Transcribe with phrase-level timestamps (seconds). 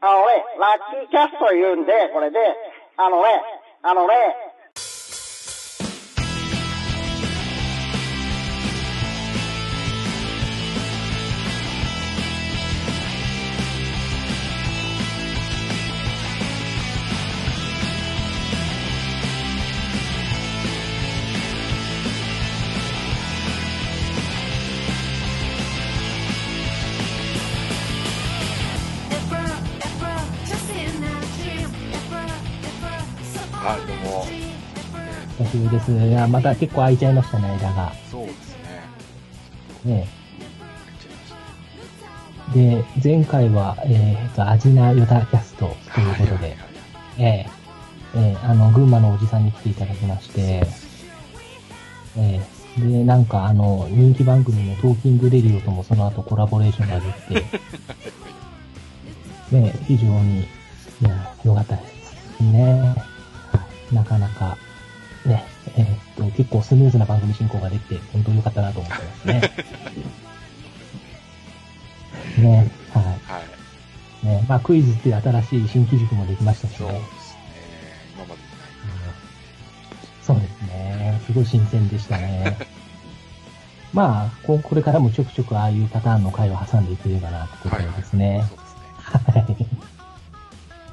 [0.00, 2.38] あのね、ラッキーキャスト言うんで、これで、
[2.96, 3.42] あのね、
[3.82, 4.16] あのね、
[35.70, 35.92] です。
[35.92, 37.92] いや、また結構空いちゃいましたね、間が。
[38.10, 38.56] そうです
[39.84, 40.04] ね。
[40.04, 40.08] ね。
[42.54, 46.56] で、前回は、えっ、と、アジナヨタキャストということで、
[47.18, 47.46] ええ
[48.14, 50.66] ええあの、群馬のおじさんに来ていただきまして、
[52.16, 52.40] え
[52.76, 57.58] えで、なんか、あの、人気番組のトーキングレディオともその後コラボレーションができて、
[59.60, 60.44] ね、非常に、い
[61.02, 61.82] や、良かったで
[62.38, 62.80] すね。
[62.80, 63.10] はい
[63.92, 64.56] なかなか、
[65.24, 65.44] ね、
[65.76, 69.40] えーっと、結構スムーズな番組進行ができて、本当に良かったなと思ってますね。
[72.38, 73.14] ね、ははい。
[74.24, 74.26] い。
[74.26, 76.76] ね、まあ、クイズっていう新しい新機軸もできましたしね。
[76.78, 77.06] そうですね。
[78.14, 78.40] 今までにない。
[80.22, 81.20] そうですね。
[81.26, 82.56] すごい新鮮でしたね。
[83.92, 88.44] まあ、ここれからもちょくちょくああいうパターンの回を挟んでいければな、ということですね。
[88.48, 88.82] そうですね。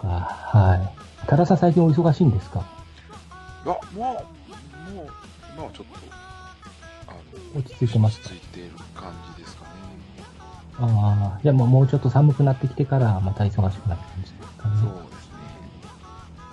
[0.10, 0.78] はい。
[0.80, 0.90] はい。
[1.28, 2.64] 多田さん最近お忙しいんですか？
[3.66, 4.24] いや、もう、もう、今
[5.68, 6.00] はちょっと、
[7.08, 9.70] あの、落ち着いてます落ち着いている感じですかね。
[10.80, 14.78] ああ、じゃあもうもうちょっと寒くなってきてからまた忙しくなる感じですかね。
[14.82, 15.38] そうですね。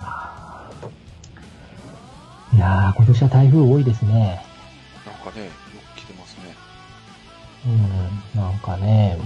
[0.01, 4.43] あーいやー、今年は台風多いですね。
[5.05, 5.51] なんかね、よ
[5.95, 6.55] く来てますね。
[7.65, 7.69] う
[8.37, 9.17] ん、なんかね、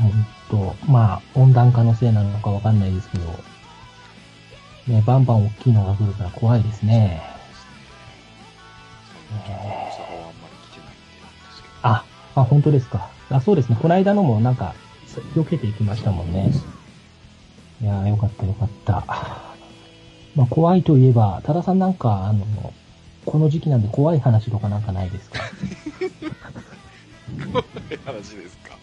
[0.50, 3.26] ほんと、まあ、温暖化のせいなのかわかんないですけど、
[4.88, 7.22] ね、バンバン大きいのが来るから怖いですね。
[12.39, 13.10] あ、あ、本当ですか。
[13.30, 13.77] あ、そうですね。
[13.82, 14.76] この間のもなんか、
[15.36, 16.52] 避けていきましたもんね。
[17.82, 19.05] いやー、よかったよかった。
[20.36, 22.73] まあ、怖いといえば、多田さんなんか、あの、
[23.26, 25.39] この時期なんで怖い話とかなんかないですか？
[27.54, 28.77] こういう話ですか？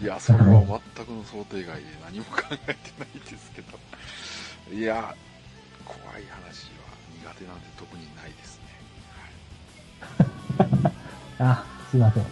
[0.00, 3.78] いや、それは全くの想定外で何も考えてないですけど。
[4.74, 5.14] いや、
[5.84, 6.78] 怖い話は
[7.22, 8.68] 苦手なんで特にないですね。
[10.70, 10.92] はい
[11.38, 12.24] あ、すいません。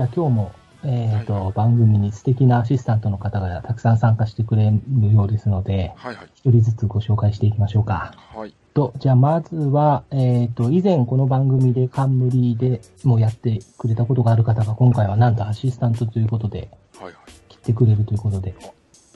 [0.00, 0.52] じゃあ今日も、
[0.82, 6.28] えっ、と、はい番組に素敵なアシスタントの方がたくさん参加してくれるようですので、はいはい。
[6.36, 8.14] 一人ずつご紹介していきましょうか。
[8.34, 8.54] はい。
[8.72, 17.14] と、じゃあまずは、えっ、と、以前この番組で冠でもやってくれたことがある方が今回はなんとアシスタントということではいはい。
[17.50, 18.54] 来てくれるということで、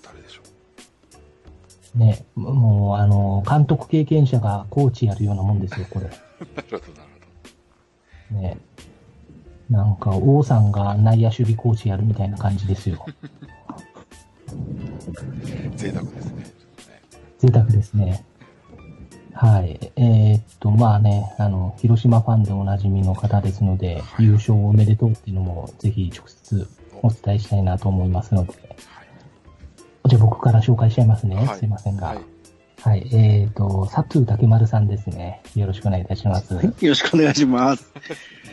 [0.02, 0.42] 誰でしょ
[1.98, 6.08] ね、もうあの、監督経験者がコーチやるようなもんですよ、これ。
[6.08, 6.08] う
[6.54, 7.08] なるほど、なる
[8.34, 8.58] ほね。
[9.70, 13.04] なんか、王さんが内野守備コーチやるみたいな感じですよ。
[13.06, 13.12] ど。
[15.76, 16.44] 贅沢ですね。
[17.38, 18.24] 贅沢ですね。
[19.32, 19.92] はい。
[19.96, 26.68] えーっと、まあね、あの、広島ファンでおなじみの方ですので、はい優勝おめでとうっていうのも、ぜひ直接
[27.02, 28.52] お伝えしたいなと思いますので、
[30.06, 31.36] じゃあ僕から紹介しちゃいますね。
[31.36, 32.08] はいすいませんが。
[32.08, 32.14] は
[32.82, 33.08] はいい。
[33.12, 35.42] えーっと、佐藤竹丸さんですね。
[35.56, 36.54] よろしくお願いいたします。
[36.54, 37.93] よろしくお願いします。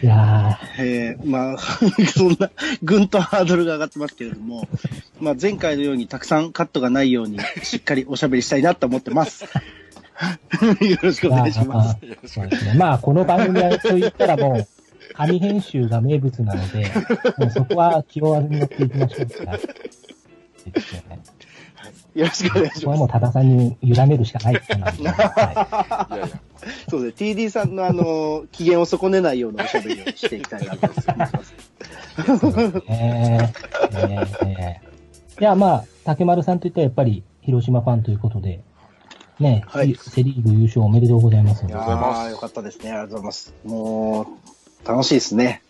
[0.03, 1.57] いやえー、まあ、
[2.13, 2.49] そんな、
[2.81, 4.67] ぐんとハードルが上がってますけれども、
[5.21, 9.45] まあ、前回のようにたくさんカットがないように、しっかりおしゃべりしたいなと思ってます。
[10.81, 11.97] よろしくー、お願いします。
[12.01, 12.73] ああそうですね。
[12.75, 14.67] まあ、この番組はと言ったらもう、
[15.13, 16.91] 紙編集が名物なので、
[17.37, 19.57] もうそこは気負わずにやっていきましょうから。
[19.57, 21.19] ですよね。
[22.15, 26.50] よろしくお願いしまここはもう多田さんに委ねるしかないってなはいいやいや、す。
[26.89, 31.33] そうですね、TD さんのあの、機嫌を損ねないようなおしゃべりをしていきたいなと思います。
[31.33, 32.83] い。
[32.87, 34.81] えー、え
[35.39, 38.61] いや、まあ、竹丸さんといったらやっぱり広島ファンということで、
[39.39, 41.63] ね、はいセリーグ優勝おめでとうございます。
[41.63, 42.91] ありがとうございますー、よかったですね。
[42.91, 43.53] ありがとうございます。
[43.63, 44.27] も
[44.85, 45.63] う、楽しいですね。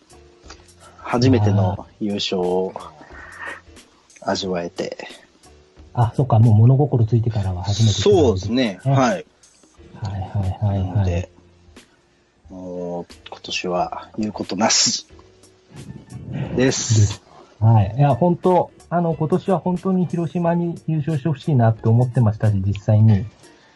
[0.98, 2.74] 初めての優勝を
[4.22, 5.08] 味わえて。
[5.94, 7.94] あ、そっか、もう物心ついてからは初めて。
[7.94, 8.80] そうですね。
[8.84, 9.26] はい。
[10.02, 10.88] はいはいはいはい。
[10.88, 11.32] なので、
[13.42, 15.06] 年は言うことなし。
[16.56, 17.22] です。
[17.60, 17.96] はい。
[17.98, 23.26] いや、本当あの、今年は本当に広島に優勝してほしいなって思ってましたし、実際に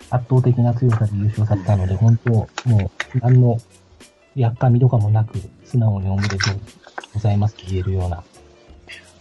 [0.09, 2.47] 圧倒的な強さで優勝されたので、本当、も
[3.15, 3.57] う、何の、
[4.35, 6.59] やっかみとかもなく、素直におめでとう
[7.13, 8.23] ございますと言えるような、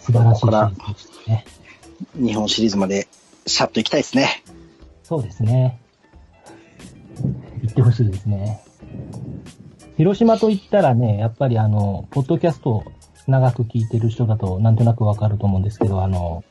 [0.00, 1.44] 素晴らしいシリーズでしたね。
[2.16, 3.08] 日本シリーズまで
[3.46, 4.42] シャッと行きたいですね。
[5.04, 5.80] そうですね。
[7.62, 8.62] 行ってほしいですね。
[9.96, 12.84] 広島と言ったらね、やっぱりあの、ポッドキャストを
[13.26, 16.44] 長く聞いてる人だとなんとなくわかると思うんですけど、あの、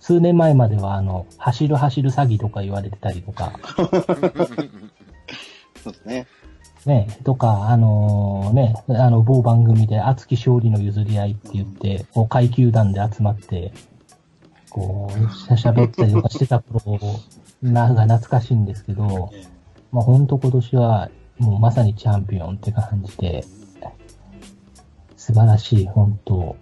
[0.00, 3.52] 数年前まではあの、走る走る詐欺とか言われてたりとか、
[5.82, 6.26] そうですね。
[6.86, 13.72] ね、とか、あのね、あの、某番組で熱き勝利の譲り合いって言って、こう、階級団で集まって、
[14.70, 16.98] こう、しゃ喋ったりとかしてた頃
[17.62, 19.30] なが懐かしいんですけど、
[19.92, 23.44] まあ、ほんと今年は、もうまさにチャンピオンって感じで、
[25.16, 26.56] 素晴らしい、本当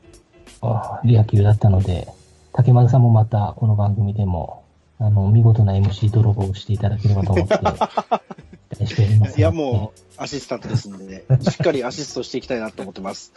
[0.61, 2.09] あ野球だったので、
[2.53, 4.65] 竹丸さんもまたこの番組でも、
[4.99, 7.55] あの、見事な MC 泥棒をしていただければと思って、
[8.75, 9.39] 期待しております。
[9.39, 13.33] いや、もう、アシスタントですんで、しっかりアシストしていきたいなと思ってます。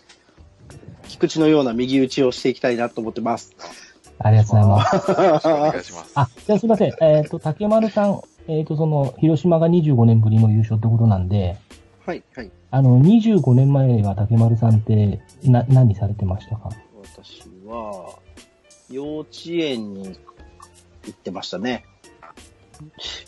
[1.07, 3.53] 菊池のような右打ちをしていきたいなと思ってます。
[4.17, 5.11] ありがとうございます。
[5.11, 6.11] よろしくお願いします。
[6.15, 6.93] あ、じゃあすいません。
[7.01, 11.57] えっ、と、竹丸さん、えっ、と、その、広島が25年ぶりの優勝ってことなんで、
[12.05, 12.51] はい、はい。
[12.69, 16.69] あの、25年前は竹丸さんって、な、何されてましたか？
[17.01, 18.19] 私は、
[18.89, 20.17] 幼稚園に
[21.05, 21.85] 行ってましたね。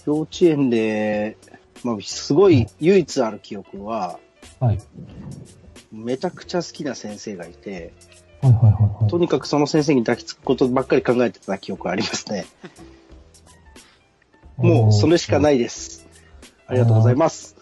[0.06, 1.38] 幼稚園で、
[1.86, 4.20] まあ、すごい唯一ある記憶は、
[4.60, 4.80] はい。
[5.94, 7.94] めちゃくちゃ好きな先生がいて、
[8.42, 9.10] はいはいはいはい。
[9.10, 12.46] とにかくその先生に抱きつくことばっかり考えてた記憶がありますね。
[14.58, 16.08] もうそれしかないです。
[16.68, 17.56] ありがとうございます。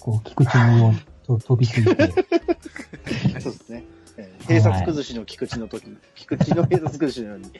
[0.00, 2.10] こう、菊池のようにと飛びついて、
[3.40, 3.84] そうですね。
[4.16, 7.50] えー偵察崩しの菊池の時、菊池の偵察崩しのように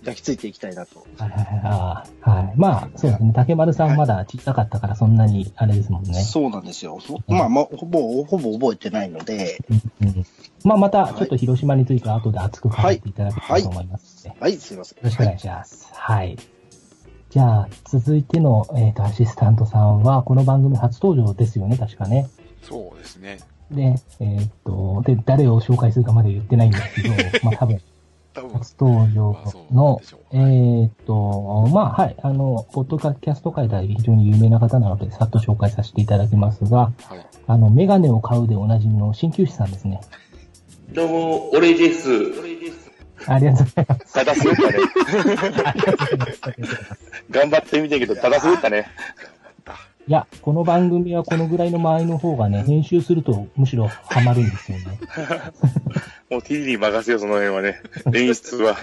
[0.00, 1.06] 抱きついていきたいなと。
[1.16, 2.52] はいはいはいあーはい。
[2.56, 3.32] まあ、そうですね。
[3.34, 6.14] 竹丸さんまだ小さかったからそんなに、あれですもんね。
[6.14, 6.98] そうなんですよ。
[7.28, 10.26] まあ、まあ、ほぼ、ほぼ覚えてないので、うんうん
[10.64, 14.98] まあ、また、ちょっと広島については後で熱く語っていただけたらと思いますので、よはい、すいません。
[15.02, 15.88] ろしくお願いします。
[15.92, 16.36] はい。
[17.32, 22.28] じゃあ、続いての、えっ、と、アシスタントさんは、この番組初登場ですよね、確かね。
[22.60, 23.38] そうですね。
[23.70, 27.80] で、えっ、と、で、誰を紹介するかまで言ってないんですけど、 まあ、多分、
[28.52, 29.34] 初登場
[29.70, 30.02] の
[30.32, 37.26] えっ、と、まあ、はい、あの、ポッドキャスト界では非常に有名な方なので、さっと紹介させていただきますが、はい。
[37.46, 40.02] あの、メガネを買うでおなじみの鍼灸師さんですね。
[40.92, 42.81] どうも、オレです。
[43.26, 44.12] ありがとうございます。
[44.14, 44.78] ただ滑ったね。
[47.30, 48.88] 頑張ってみてんけど、ただ滑ったね。
[50.08, 54.84] いや、この番組はこのぐらいの間合いの方がね、編集するとむしろハマるんですよね。
[56.28, 57.80] もう TD に任せよう、その辺はね。
[58.12, 58.76] 演出は。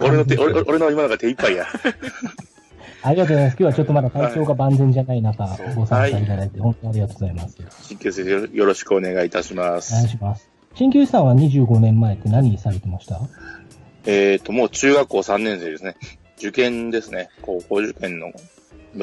[0.00, 1.66] 俺の手、俺俺の今のが手一杯や。
[3.02, 3.56] ありがとうございます。
[3.58, 7.56] 今日はちょっとまだ体調が万全じゃない中、そうご参加いただいて、本当にありがとうございます。
[7.82, 10.08] 新旧先生よろしくお願いいたしまお願いす。
[10.08, 10.53] します。
[10.74, 13.20] 鍼灸師さんは25年前って何されてました？
[14.06, 15.96] えっ、と、もう中学校3年生ですね。
[16.38, 17.30] 受験ですね。
[17.42, 18.32] 高校受験の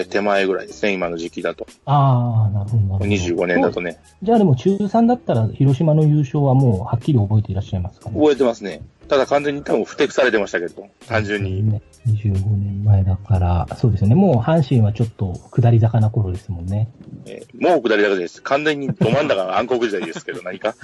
[0.05, 1.65] 手前ぐらいですね、今の時期だと。
[1.85, 3.05] ああ、なるほど、なるほど。
[3.05, 3.97] 25年だとね。
[4.21, 8.15] じゃあでも中3だったら広島の優勝はもうはっきり覚えていらっしゃいますかね？
[8.19, 8.81] 覚えてますね。
[9.11, 11.61] ただ完全に多分不適されてましたけど、単純に。
[11.69, 11.81] ね。
[12.07, 14.15] 25年前だから、そうですよね。
[14.15, 16.87] もう阪神はちょっと下り坂な頃ですもんね。
[17.25, 18.41] えーもう下り坂です。
[18.41, 20.75] 完全にど真ん中が暗黒時代ですけど、 何か。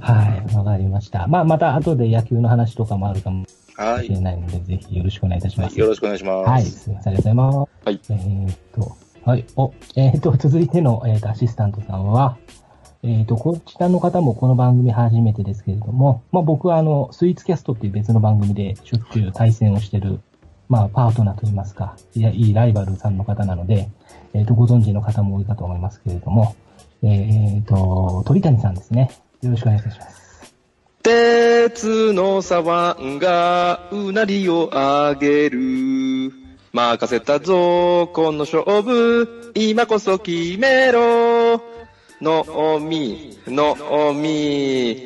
[0.00, 1.28] はい、わかりました。
[1.28, 4.20] まあ、また後で野球の話とかもあるかもしれはい。
[4.20, 5.78] ないので、ぜひよろしくお願いいたします。
[5.78, 6.50] よろしくお願いします。
[6.50, 7.70] はい、すみません、ありがとうございます。
[7.84, 8.00] はい。
[8.10, 12.36] えーっと、はい、お、えーっと、続いての、えーっと、アシスタントさんは、
[13.04, 20.20] えーと、こちらの方もこの番組初めてですけれども、まあ僕はあの、スイーツキャストっていう別の番組でしょっちゅう対戦をしてる、
[20.68, 23.88] まあパートナーといいますか、いや、いいライバルさんの方なので、
[24.34, 26.56] えーと、ご存知の方も多いかと思いますけれども、
[27.02, 29.10] えーと、鳥谷さんですね。
[29.42, 30.54] よろしくお願いいたします。
[31.04, 36.32] 鉄の左腕がうなりを上げる。
[36.72, 39.52] 任せたぞ、この勝負。
[39.54, 41.27] 今こそ決めろ。
[42.20, 44.96] のみ、のみ。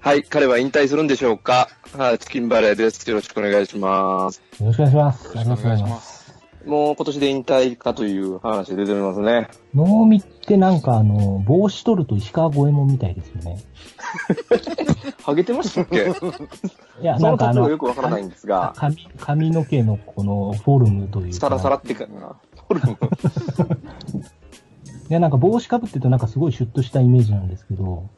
[0.00, 1.68] はい、彼は引退するんでしょうか？
[1.96, 3.08] はい、チキンバレーです。
[3.08, 4.42] よろしくお願いします。
[4.60, 5.26] よろしくお願いします。
[5.26, 6.18] よろしくお願いします。
[6.66, 9.48] もう今年で引退かという話出ておりますね。
[9.74, 13.64] 能見ってなんかあの、帽子取ると石川五右衛門みたいですよね。
[15.22, 16.12] ハゲてましたっけ？
[17.00, 21.40] いや、なんかあのよくわからないんですが、髪、髪の毛のこのフォルムというか。
[21.40, 22.36] サラサラっていうかな。
[22.68, 22.98] フォルム
[25.08, 28.08] や、なんか帽子かぶってるとなんかすごいシュッとしたイメージなんですけど、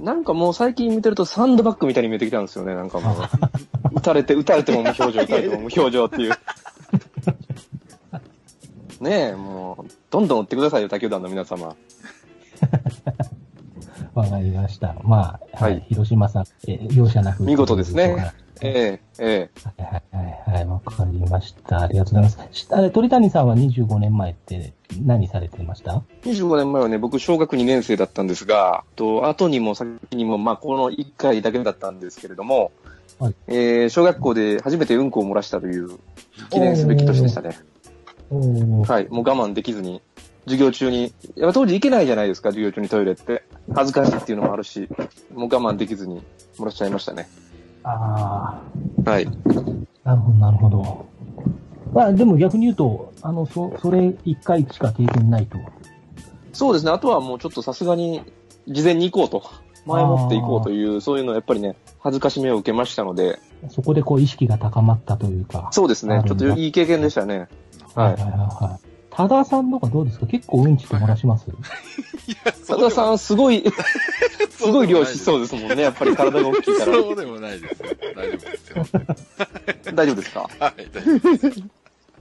[0.00, 3.16] なんかもう最近見てるとサンドバッグみたいに見えてきたんですよね、なんかもう。
[3.94, 6.32] 打たれて、打たれても無表情、打たれても無表情っていう。
[9.00, 11.76] ねえ、もう、どんどん打ってくださいよ、他球団の皆様。
[14.14, 14.94] わかりました。
[15.02, 17.42] まあ、ははいい、広島さん、えー容赦なく。
[17.42, 18.32] 見事ですね。
[18.60, 19.82] ええ、ええ。
[19.82, 21.80] はいはいはいはい、わかりました。
[21.80, 22.58] ありがとうございます。
[22.58, 32.70] しあれ鳥谷さんは25年前って何されてました？25年前はね、僕、小学2年生だったんですが、と後にも先にも、まあ、この1回だけだったんですけれども、
[33.18, 35.98] はいえー小学校で初めてうんこを漏らしたという
[36.50, 37.56] 記念すべき年でしたね。
[38.30, 39.08] はい。
[39.10, 40.00] もう我慢できずに、
[40.44, 43.44] 授業中に、やっぱ当時行けないじゃないですか、授業中にトイレって。
[43.74, 44.88] 恥ずかしいっていうのもあるし、
[45.34, 46.22] もう我慢できずに
[46.58, 47.28] 漏らしちゃいましたね。
[47.84, 48.62] あ
[49.04, 49.26] はい。
[50.04, 51.06] あ、なるほど、なるほど。
[51.92, 55.58] まあ、でも逆に言うと、あの、そ、それ1回しか経験ないと。
[56.52, 56.90] そうですね。
[56.90, 58.22] あとはもうちょっとさすがに、
[58.68, 59.48] 事前に行こうと。
[59.84, 65.68] 前もって行こうという、そういうのはやっぱりね、恥ずかしめを受けましたので、そこでこう意識が高まったというか。
[65.72, 66.22] そうですね。
[66.26, 67.48] ちょっといい経験でしたね。
[67.94, 68.91] はいはいはいはいはい。
[69.14, 70.26] 多田さんとかどうですか？
[70.26, 71.46] 結構うんちって漏らします？
[71.50, 71.52] い
[72.44, 73.62] や、佐田さん、すごい、
[74.50, 75.82] すごい量しそうですもんね。
[75.82, 76.92] やっぱり体が大きいから。
[76.94, 77.88] そうでもないですよ。
[78.16, 78.86] 大丈夫ですよ。
[79.94, 80.40] 大丈夫ですか？
[80.58, 81.62] はい、大丈夫です。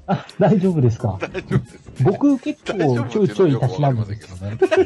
[0.07, 1.17] あ、大丈夫ですか？
[1.21, 1.79] 大丈夫です。
[2.03, 4.57] 僕結構ちょいちょいたしなむんですよね。
[4.59, 4.77] そうで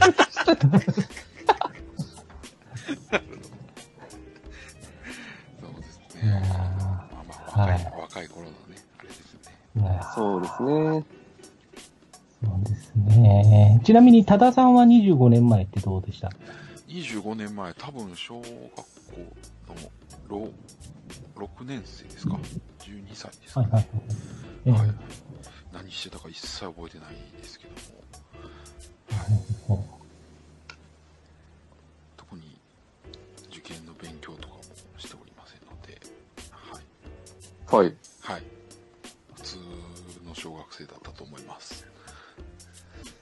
[5.91, 6.41] す ね。
[6.49, 8.55] まあまあ、若はいい、若い頃のね、
[8.99, 9.39] あれですね。
[9.77, 11.03] ーいやーそうですね。
[12.45, 13.81] そうですね。
[13.83, 16.31] ちなみに多田さんは25年前ってどうでした
[16.87, 18.85] ？25年前、多分小学校
[19.67, 19.75] の
[20.29, 20.49] ろ
[21.35, 22.37] 6年生ですか
[22.79, 23.85] ?12 歳ですか、はいはいはい。
[24.65, 24.95] ええはい
[25.75, 27.77] 何してたか一切覚えてないですけども、
[29.09, 29.83] はい、
[32.15, 32.57] 特に
[33.51, 34.61] 受験の勉強とかも
[34.97, 35.99] しておりませんので、
[36.49, 37.85] はい。
[37.85, 37.93] はい。
[38.21, 38.43] はい。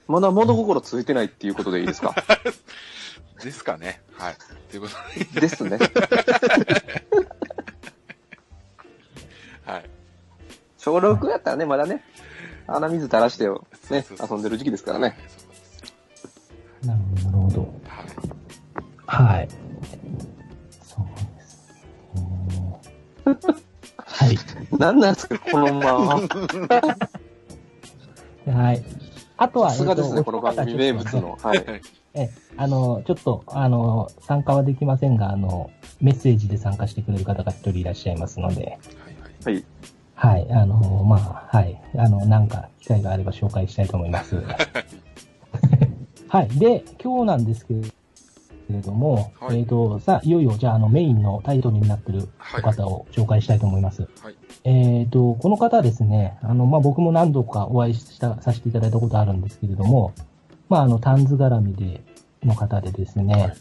[0.06, 2.14] まだ物心ついてないっていうことでいいですか？
[3.42, 4.00] ですかね。
[4.12, 4.36] はい。
[4.70, 4.94] ということ
[5.34, 5.78] で、ですね。
[9.64, 9.84] はい。
[10.78, 12.04] 小6やったらね、まだね、
[12.66, 15.18] 鼻水垂らしてよ、ね遊んでる時期ですからはいね。。
[16.82, 17.80] そうなんですよなるほど。
[19.06, 19.32] はい。
[19.36, 19.48] はい。
[20.82, 21.06] そう
[21.38, 21.72] です
[22.14, 23.36] ね。
[23.96, 24.38] はい。
[24.78, 26.20] なんなんですか、このまま。
[28.52, 28.84] はい。
[29.36, 31.20] あとは、さすがですね、えっとこの番組名物。
[31.20, 31.36] の。
[31.40, 31.64] はい。
[32.14, 38.78] え、あの、ちょっと、あの、参加はできませんが、あの、メッセージで参加してくれる方が一人いらっしゃいますので、
[39.44, 39.54] はいはい。
[39.54, 39.64] はい。
[40.14, 44.36] はい、あの、まあ、はい、あの、なんか、機会があれば紹介したいと思います。
[46.28, 46.48] はい。
[46.56, 47.80] で、今日なんですけれ
[48.72, 52.28] ども、はいえっ、と、さあ、いよいよ、じゃあ、あの、メインのタイトルになってる
[52.58, 54.08] お方を紹介したいと思います。
[54.22, 54.34] はい。
[54.64, 60.12] えっ、と、この方はですね、あの、まあ、僕も何度かお会いした、させていただいたことあるんですけれども、
[60.68, 62.02] まあ、あの、タンズ絡みで、
[62.44, 63.56] の方でですね、はい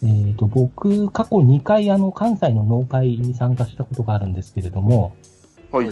[0.00, 5.12] えっ、と、僕、過去2回、あの、関西の農会に参加したことがあるんですけれども、
[5.72, 5.88] はい。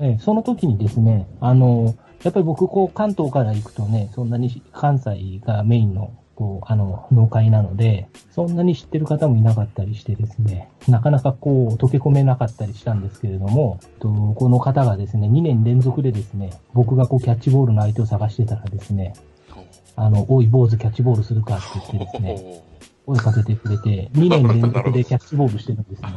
[0.00, 19.14] えーその時にですね、あの、やっぱり僕、こう、関東から行くとね、そんなに関西がメインの、こう、あの、農会なので、そんなに知ってる方もいなかったりしてですね、なかなかこう、溶け込めなかったりしたんですけれども、とこの方がですね、2年連続でですね、僕がこう、キャッチボールの相手を探してたらですね、
[19.96, 22.62] あの、おい、坊主キャッチボールするかって言ってですね、
[23.04, 26.08] ほ声かけてくれて、2年連続でキャッチボールしてるんですね。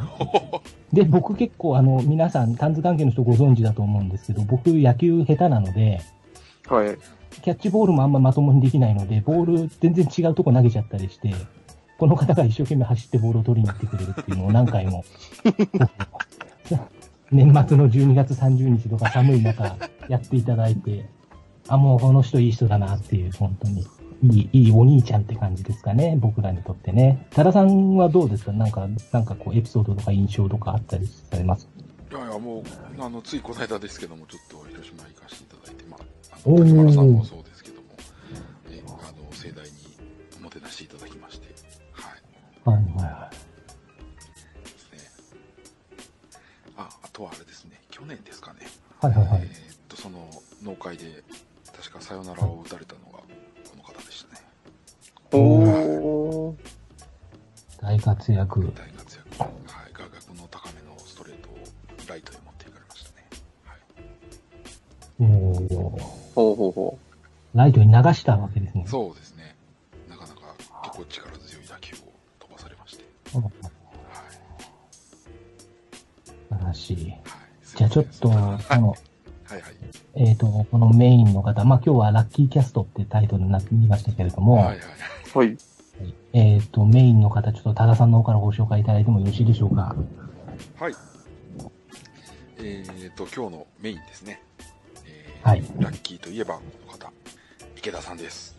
[0.92, 6.00] で、僕結構あの、皆さん、タンズ関係の人ご存知だと思うんですけど、僕野球下手なので、
[6.68, 6.96] はい。
[7.40, 11.34] キャッチボールもあんままともにできないので、ボール全然違うとこ投げちゃったりして、
[11.98, 15.04] この方が一生懸命走ってボールを取りに行ってくれるっていうのを何回も、
[17.30, 19.76] 年末の12月30日とか寒い中
[20.08, 21.08] やっていただいて、
[21.68, 23.86] あ、もうこの人いい人だなっていう、本当に。
[24.24, 27.26] いい、いいお兄ちゃんって感じですかね、僕らにとってね。
[27.30, 28.52] 多田さんはどうですか？
[28.52, 31.68] なんか、なんかこう、エピソードとか印象とかあったりされます？
[32.10, 32.62] いやいや、もう、
[33.00, 35.11] あの、ついこの間ですけども、ちょっと広島行かせていただいて、
[36.44, 39.70] まあ、あおーの、竹丸さんもそうですけども、ね、あの、盛大に
[40.38, 41.46] おもてなしていただきまして、
[41.92, 42.76] はい。
[42.76, 44.98] はいはいはですね。
[46.76, 48.60] あ、あとはあれですね、去年ですかね。
[49.02, 49.06] い。
[49.06, 49.40] はいはいはい。
[49.42, 50.28] えーっと、その
[50.62, 51.22] 農会で、
[51.76, 53.24] 確かさよならを打たれたのが、こ
[53.76, 54.40] の方でしたね。
[55.32, 56.54] おー。
[57.80, 58.60] 大活躍。
[58.60, 59.01] 大活躍。
[67.62, 68.84] ラライトに流したわけですね。
[68.88, 69.54] そうですね。
[70.10, 70.54] なかなか
[70.84, 71.98] 結構力強い打球を
[72.40, 73.04] 飛ばされまして。
[73.36, 73.52] うんはい。
[76.24, 76.96] 素晴らしい。
[77.10, 77.18] はい。
[77.76, 79.62] じゃあちょっと、はいあの、はいはい。
[80.14, 84.78] えっ、と、このメインの方、まあ今日はラッキーキャストってタイトルになってみましたけれども、はいはい。
[85.34, 85.56] はい。
[86.32, 89.94] えっ、と、メインの方、ちょっと多田さんの方からご紹介いただいてもよろしいでしょうか？
[90.78, 90.94] はい。
[92.58, 94.42] えーと、今日のメインですね。
[95.06, 96.60] えーはいラッキーといえば、
[97.82, 98.54] 池田さんです。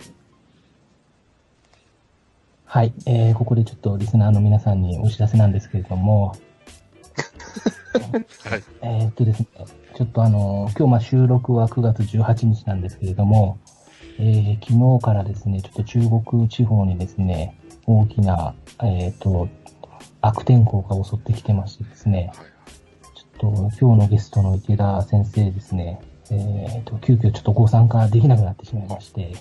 [2.65, 2.93] はい。
[3.05, 6.35] えー、ここでちょっとリスナーの皆さんにお知らせなんですけれども、
[8.43, 8.63] はい。
[8.81, 9.47] えーっとですね、
[9.95, 13.59] ちょっとあの、今日まあ収録は9月18日なんですけれども、
[14.19, 19.47] えー昨日からですね、ちょっと中国地方にですね、大きな、えーっと、
[20.19, 22.47] 悪天候が襲ってきてましてですね、はい。
[23.15, 26.01] ちょっと今日のゲストの池田先生ですね、
[26.33, 29.33] えーっと、急遽ちょっとご参加できなくなってしまいまして、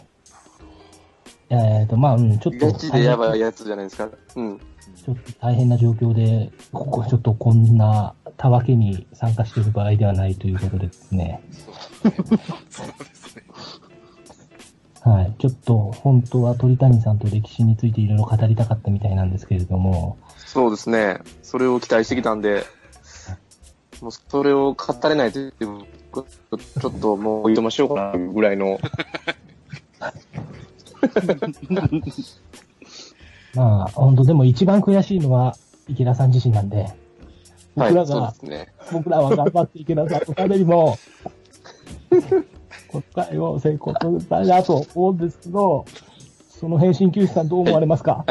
[1.50, 2.66] えーっと、まあ、うん、ちょっと。
[2.66, 4.08] ガチでやばいやつじゃないですか。
[4.36, 4.58] うん。
[4.58, 11.42] ちょっと大変な状況で、ここちょっとこんなたわけに参加している場合ではないということでですね。
[12.70, 13.44] そうですね。
[15.02, 15.34] はい。
[15.38, 21.18] ちょっと本当は鳥谷さんと歴史についていろいろ語りたかったみたいなんですけれども、そうですね。
[21.42, 22.64] それを期待してきたんで、
[24.02, 26.24] もうそれを語れないという、ちょ
[26.88, 28.80] っともういとましようかなぐらいの、
[33.54, 35.56] まあ、本当でも一番悔しいのは
[35.86, 36.88] 池田さん自身なんで、
[37.76, 38.72] はい、僕らがそうで、すね。
[38.92, 40.98] 僕らは頑張って池田さんのためにも、
[42.90, 45.84] 今回を成功させたいなと思うんですけど、
[46.48, 48.24] その返信球児さんどう思われますか？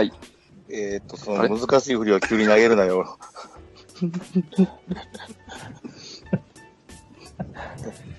[0.73, 3.17] えーっと、その難しい振りは急に投げるなよ。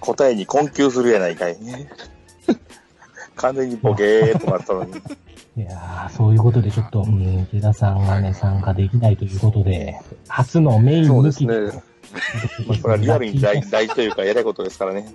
[0.00, 1.56] 答えに困窮するやないかい。
[3.36, 4.92] 完全にボケーっとなったのに。
[5.56, 11.82] いやー、そういうことでちょっと、うん、池田さんがね、参加できないということで、初のメインそうで抜きすね。
[12.80, 15.12] これはリアルに大大事というか、やりたいことですからね。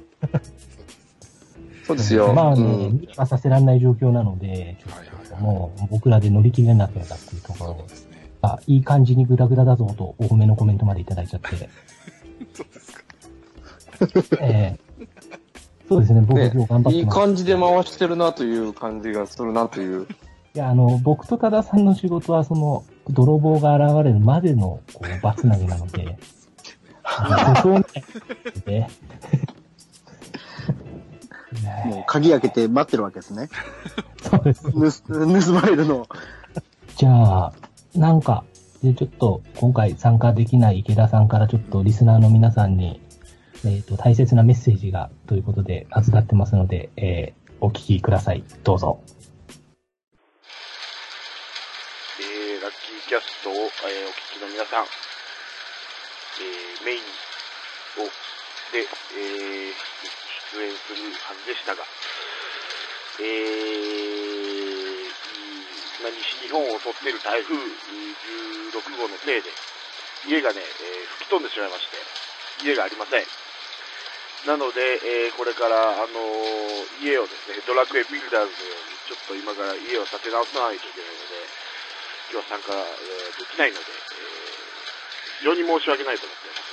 [1.85, 2.33] そうですよ。
[2.33, 3.07] まあ、あうの、ん。
[3.25, 5.41] させられない状況なので、ちょっとはい。
[5.41, 8.06] もう僕らで乗り切れなければっていうところです
[8.55, 8.59] ね。
[8.59, 11.69] あ、いい感じにグダグダだぞとお褒めのコメントまでいただいちゃって、
[12.53, 12.91] そうです
[14.29, 14.37] か。
[14.41, 14.87] ええ
[15.89, 16.97] そうですね、僕ね今日頑張ってます。
[16.97, 20.05] いい感じで回してるなという感じがするなという。
[20.53, 26.17] いや、あの、僕と多田さんの仕事は、その、泥棒が現れるまでの、こう、バツ投げなので、
[27.03, 27.81] あの
[28.65, 28.89] で、ね
[31.85, 33.49] もう鍵開けて待ってるわけですね。
[34.21, 35.03] そうです。
[35.03, 36.07] 盗盗まれるのを。
[36.97, 37.53] じゃあ、
[37.97, 38.45] なんか、
[38.83, 43.01] で、ちょっと、今回参加できない池田さんからちょっとリスナーの皆さんに、
[43.65, 48.43] えっ、と、大切なメッセージが、ということで預かってますので、えーお聞きください。
[48.63, 49.01] どうぞ。
[52.19, 58.05] えー、ラッキーキャストを、えーお聞きの皆さん、えー、メインを、
[58.73, 59.73] で、えー、
[60.53, 61.81] 出演するはずでしたが、
[63.21, 64.06] えー、
[66.07, 67.59] まあ、西日本を襲っている台風16
[68.95, 69.51] 号のせいで、
[70.31, 71.99] 家がね、えー吹き飛んでしまいまして、
[72.63, 73.27] 家がありません。
[74.47, 81.43] なので、えーこれから、あのー家をですね、ドラクエビルダーズのように、ちょっと今から家を建て直さないといけないので、
[82.31, 82.87] 今日は参加、え
[83.35, 86.71] できないので、え非常に申し訳ないと思っています。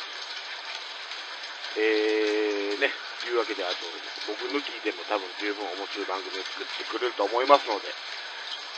[1.74, 3.82] えー、ね、というわけで、あと、
[4.30, 7.90] 僕抜きでも多分十分面白い番組を作ってくれると思いますので、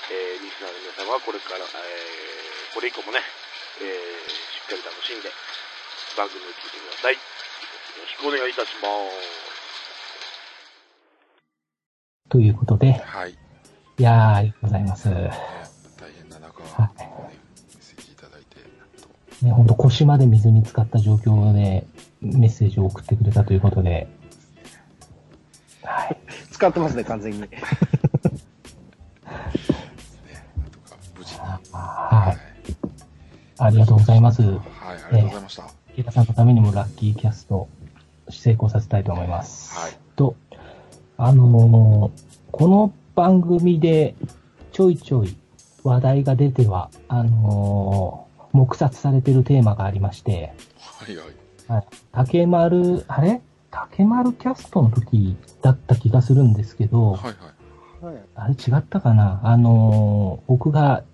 [0.07, 3.19] えー、リスナーの皆様はこれから、えー、これ以降もね、
[3.83, 5.35] えー、しっかり楽しんで、
[6.15, 7.15] 番組を聞いてください。
[7.15, 7.21] よ
[7.99, 9.51] ろしくお願いいたします。
[12.31, 13.33] ということで、はい。
[13.33, 13.39] ね
[13.99, 15.09] いやー、ありがとうございます。
[15.09, 15.31] ね、
[15.99, 18.63] 大変な中、はいねメッセージいただいて、
[19.03, 21.85] とほんと腰まで水に浸かった状況で
[22.21, 24.07] メッセージを送ってくれたということで、
[25.83, 26.17] はい。
[26.53, 27.49] 使ってますね、完全に。
[33.67, 34.43] ありがとうございます。
[34.43, 35.69] はい、ありがとうございました。
[35.93, 37.69] 池田さんのためにもラッキーキャスト
[38.29, 39.77] 成功させたいと思います。
[39.79, 39.93] はい。
[40.15, 40.37] と、
[41.17, 44.15] あのーこの番組で
[44.73, 45.37] ちょいちょい
[45.85, 51.17] 話題が出ては、あのー黙殺されてるテーマがありまして、はい
[51.69, 51.85] はい。
[52.13, 53.43] 竹丸、あれ？
[53.71, 57.23] 竹丸キャストの時だった気がするんですけど、はい
[58.03, 58.15] はい。
[58.15, 58.25] はい。
[58.35, 59.41] あれ違ったかな？
[59.45, 61.05] あのー僕が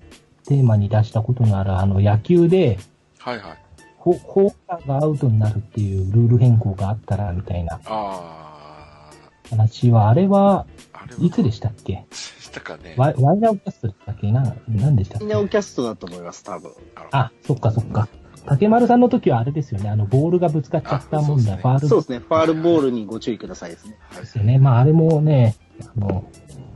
[0.52, 2.78] テーマに出したことのあるあの野球で、
[3.18, 3.58] はいはい。
[3.96, 7.80] ホホームランがアウトになるっていうルール変更があったらみたいな。
[7.86, 9.10] あ
[9.48, 11.24] 話は、あれはあ、あれは。
[11.24, 12.04] いつでしたっけ？
[12.10, 12.94] したかね。
[12.98, 14.30] ワイワイナオキャストでしたっけ？
[14.30, 15.24] な、なんでしたっけ？
[15.24, 16.72] ミネオキャストだと思います、多分。
[17.12, 18.08] あ、そっかそっか。
[18.44, 23.96] 竹丸さんの時はあれですよね、あの、ボールがぶつかっちゃった問題、あファールそうですね、ファールボールにご注意くださいですね。
[24.18, 24.58] ですよね。
[24.58, 26.24] まあ、あれもね、あの、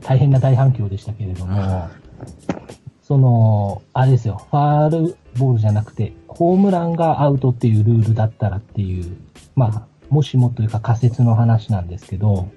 [0.03, 1.89] 大変な大反響でしたけれども、
[3.07, 9.17] その、あれですよ、ファールボールじゃなくて、ホームランがアウトっていうルールだったらっていう、
[9.55, 12.49] まあ、もしもというか仮説の話なんですけど、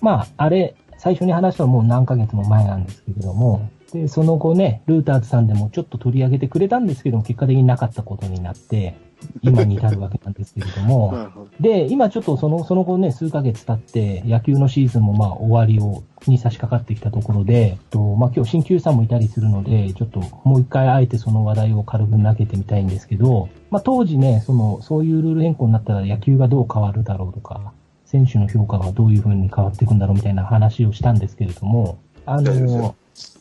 [0.00, 8.96] まあ、あれ、最初に話したのはもう何ヶ月も前なんですけれども、で、その後ね、ルーターズさんでもちょっと取り上げてくれたんですけども、結果的になかったことになって、
[9.42, 11.14] 今に至るわけなんですけれども。
[11.60, 27.72] で、今ちょっとその、その後ね、数ヶ月経って、野球のシーズンもまあ終わりを、に差し掛かってきたところで、とまあ今日新球さんもいたりするので、ちょっともう一回あえてその話題を軽く投げてみたいんですけど、まあ当時ね、その、そういうルール変更になったら野球がどう変わるだろうとか、
[28.04, 32.94] 選手の評価がどういう風に変わっていくんだろうみたいな話をしたんですけれども、あの、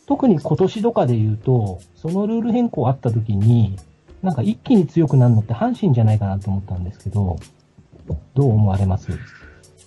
[0.07, 3.77] 特に今年とかで言うと、そのルール変更あった時に、
[4.21, 7.39] なんか一気に強くなるのって阪神じゃないかなと思ったんですけど、
[8.35, 9.11] どう思われます？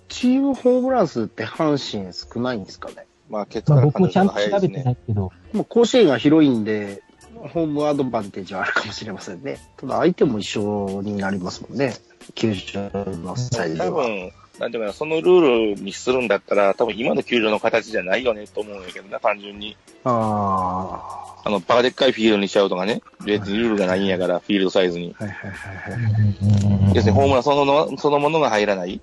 [0.09, 3.07] チームホームラン数って阪神少ないんですかね。
[3.29, 4.83] まあ、結まあ果僕もちゃんと調べて。
[4.83, 7.03] ないけど、もう甲子園が広いんで、
[7.35, 9.59] ホームアドバンテージはあるかもしれませんね。
[9.77, 11.95] ただ相手も一緒になりますもんね。
[12.35, 13.87] 球場のサイズは。
[13.87, 19.77] 多分、なんていうかな、そのルールにするんだったら、多分今の球場の形じゃないよねと思うんやけどな、単純に。
[20.05, 23.03] ああの、バカでっかいフィールドにしちゃうとかね。
[23.25, 25.15] 別にルールがないんやから、フィールドサイズに。
[25.19, 25.25] あ。
[25.25, 26.95] はいはいはいはい。
[26.95, 29.01] 要するにホームランそののそのものが入らない。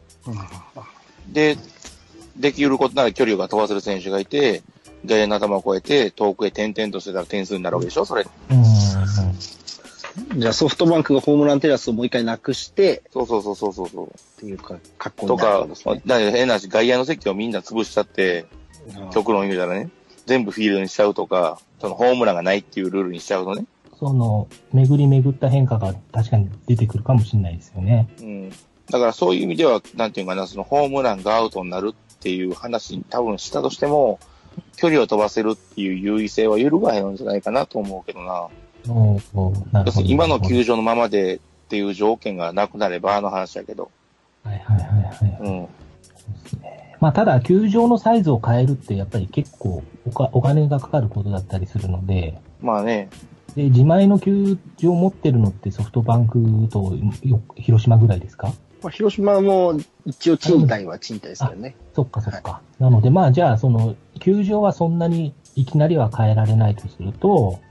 [1.27, 1.57] で、
[2.37, 4.63] できることなら距離が飛ばせる選手がいて、
[5.05, 8.25] 外野の頭を越えて、遠くへ点々としてたら点数になるわけでしょそれ。
[8.49, 8.65] うんうん
[10.36, 14.08] じゃあソフトバンクがホームランテラスをもう一回なくして、そうそうそうそうそうそう。
[14.08, 15.38] っていうか、格好ね。
[16.06, 18.45] だから変な話、外野の席をみんな潰しちゃって、
[19.12, 19.89] 極論言うたらね、
[20.26, 23.65] 全部フィールドにしちゃうとか、そのホームランがないっていうルールにしちゃうとね。
[23.97, 28.10] その、巡り巡った変化が確かに出てくるかもしれないですよね。
[28.19, 28.50] うん。
[28.50, 34.19] だからそういう意味では、なんていうかな、そのホームランがアウトになるっていう話に多分したとしても、
[34.76, 38.47] 距離を飛ばせるっていう優位性は揺るがへんんじゃないかなと思うけどな。
[38.87, 39.19] 要
[39.91, 41.39] するに今の球場のままでっ
[41.69, 43.91] ていう条件がなくなればの話だけど。
[44.43, 45.49] はいはいはいはい。
[45.49, 45.67] うん。
[46.99, 53.09] まあ、ただ、球場のサイズを変えるって、やっぱり結構おかお金がかかることだったりするので、まあね、
[53.55, 56.39] で、自前の球場を持ってるのってソフトバンク
[56.71, 58.53] とよ広島ぐらいですか？
[58.83, 61.75] まあ、広島も一応賃貸は賃貸ですけどね。
[61.95, 62.61] そっかそっか。
[62.79, 67.70] なので、まあ、じゃあ、その、球場はそんなにいきなりは変えられないとすると、う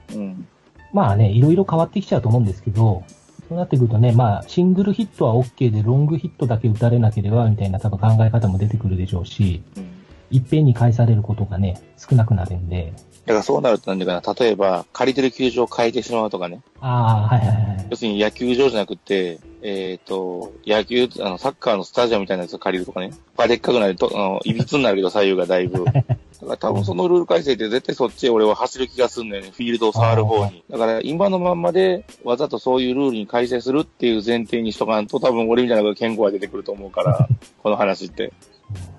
[0.93, 3.03] まあね、いろいろ変わってきちゃうと思うんですけど、
[3.47, 9.90] そうなってくるとね、まあ、シングルヒットは OK で、ロングヒットだけ打たれなければ、みたいな多分考え方も出てくるでしょうし、うん。
[10.31, 12.93] いっぺんに返されることがね、少なくなるんで、
[13.25, 16.61] だからそうなるとなんていうかな、例えば、借りてる球場を変えてしまうとかね。
[16.79, 17.87] ああ、はいはいはい。
[17.91, 23.11] 要するに野球場じゃなくて、えっ、と、野球、あの、サッカーのスタジアムみたいなやつを借りるとかね。
[23.37, 25.85] まあ、でっかくなると、あの、いびつになるけど、左右がだいぶ。
[26.41, 29.51] だから多分そのルール改正って絶対そっちへ俺は走る気がすんのよね。
[29.51, 30.63] フィールドを触る方に。
[30.69, 37.27] だから今のまんまでわざとそういうルールに改正するっていう前提にしとかんと多分俺みたいな健康が出てくると思うから、
[37.61, 38.33] この話って。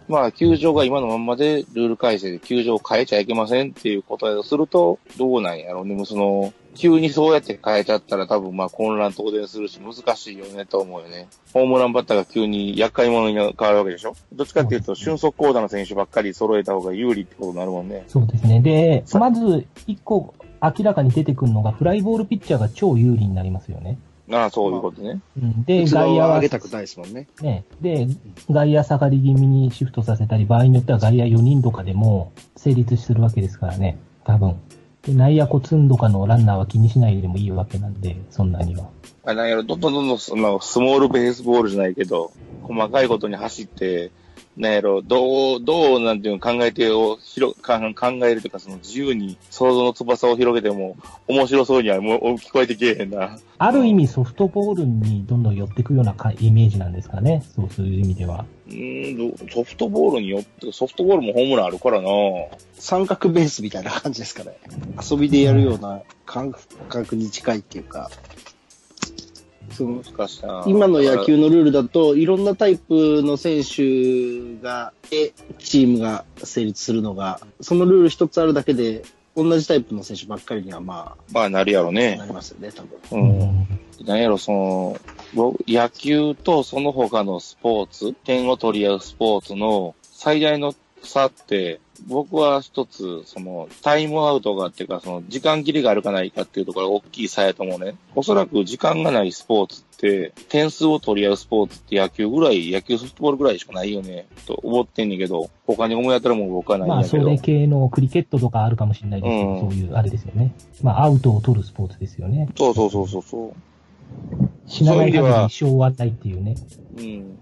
[0.08, 5.94] まあ、球場が今のまんまでルール改正で球場を変えちゃいけませんっていうことだとすると、どうなんやろうね。
[5.94, 11.28] もうその、急にそうやって変えちゃったら多分まあ混乱当然するし難しいよねと思うよね。
[11.52, 18.04] ホームランバッターが急に厄介者に変わるわけでしょどっちかっていうと俊足高打の選手ばっかり揃えた方が有利ってことになるもんね。
[18.08, 18.60] そうですね。
[18.60, 23.98] で、まず、一個明らかに出てくるのが、フライボールピッチャーが超有利になりますよね。
[24.30, 25.20] ああ、そういうことね。
[25.36, 27.26] うん、で、外野は上げたくないですもんね。
[27.40, 28.06] ね、で、
[28.50, 34.56] 外野下がり気味にシフトさせたり、場合によっては外野4人とかでも成立するわけですからね、多分。
[35.02, 38.88] で、内野コツンとかのランナーは気にしないでもいいわけなんで、そんなには。
[39.24, 42.32] あなんやろ、どんどんどんどん、その、スモールベースボールじゃないけど、
[42.62, 44.12] 細かいことに走って、
[44.56, 53.38] なんやろ、どう、どう、なんていうの、考えてを広か考えるというか、その自由に想像の翼を広げても、面白そうにはもう聞こえてけえへんな。
[53.58, 58.44] ある意味ソフトボールにどんどん寄ってくようなかイメージなんですかね、そうする意味では。
[58.68, 62.08] うーん、どソフトボールによって、ソフトボールもホームランあるからな
[62.74, 64.52] 三角ベースみたいな感じですかね。
[65.10, 66.52] 遊びでやるような感
[66.88, 68.10] 覚に近いっていうか、
[69.72, 70.02] その
[70.66, 79.02] 今の野球のルールだと、いろんなタイプの選手が、で、チームが成立するのが、そのルール一つあるだけで、
[79.34, 82.26] 同じタイプの選手ばっかりにはままあ、なるやろあ、ねな。
[82.26, 83.20] りますよね、多分。
[84.00, 84.06] うん。
[84.06, 85.00] なんやろ、その、
[85.34, 97.94] 僕野球とその他のスポーツ、点を取り合うスポーツの最大の差って、僕は一つ、その、タイムアウトがっていうか、その、時間切れがあるかないかっていうところが大きい差やと思うね。
[98.14, 107.22] おそらく時間がないスポーツって、点数を取り合うスポーツって野球ぐらい、野球ソフトボールぐらいしかないよね、と思ってんねんけど、他に思い当たるもん僕はないんまあ、やけど。
[107.22, 110.54] それ系のクリケットとかあるかもしれないですけど、うんそういう、あれですよね。
[110.82, 112.48] まあ、アウトを取るスポーツですよね。
[112.56, 113.52] そうそうそうそうそう。
[114.66, 116.56] 死なない限り一生はないっていうね。
[116.98, 117.38] うん。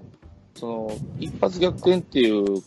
[0.55, 2.63] その、一発逆転っていう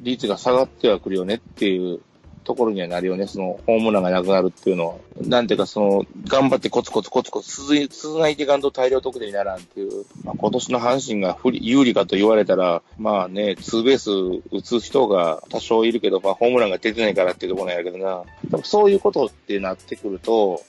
[0.00, 2.00] 率が下がってはくるよねっていう
[2.48, 3.26] ところにはなるよね。
[3.26, 4.94] その、ホームランがなくなるっていうのは。
[5.20, 10.06] なんていうか、その、頑張ってコツコツコツコツ続い続いていかんと大量得点にならんっていう。
[10.24, 14.10] まあ、今年の阪神が不利有利かと言われたら、まあね、ツーベース
[14.50, 18.22] 打つ人が多少いるけど、まあ、ホームランが出てないからっていうところなんやけどな。
[18.50, 20.62] 多分そういうことってなってくると、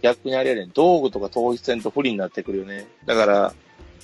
[0.00, 2.86] 逆にあれやねん、道具とか統一せんと不利になってくるよね。
[3.04, 3.54] だから、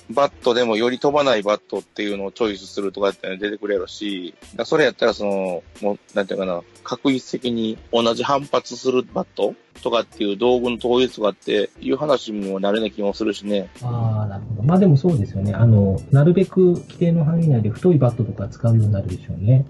[0.09, 4.35] バットでもより飛ばないバットっていうのをチョイスするとかって出てくるし、
[4.65, 13.69] それやったらその、もう、なんていうかな、確実的に同じ反発するバットとかっていう道具の統一とかっていう話にもなるような気もするしね。
[13.81, 14.63] ああ、なるほど。
[14.63, 15.53] まあでもそうですよね。
[15.53, 19.65] あの、なるべく規定の範囲内で太いバットとか使うようになるでしょうね。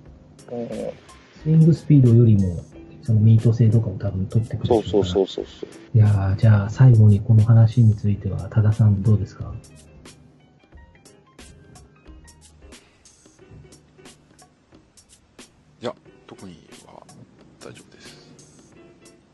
[1.44, 2.64] スイングスピードよりも、
[3.04, 4.68] そのミート性とかを多分取ってくる。
[4.68, 5.98] そうそうそうそうそう。
[5.98, 9.54] いやーじゃあ最後にこの話については、多田さんどうですか？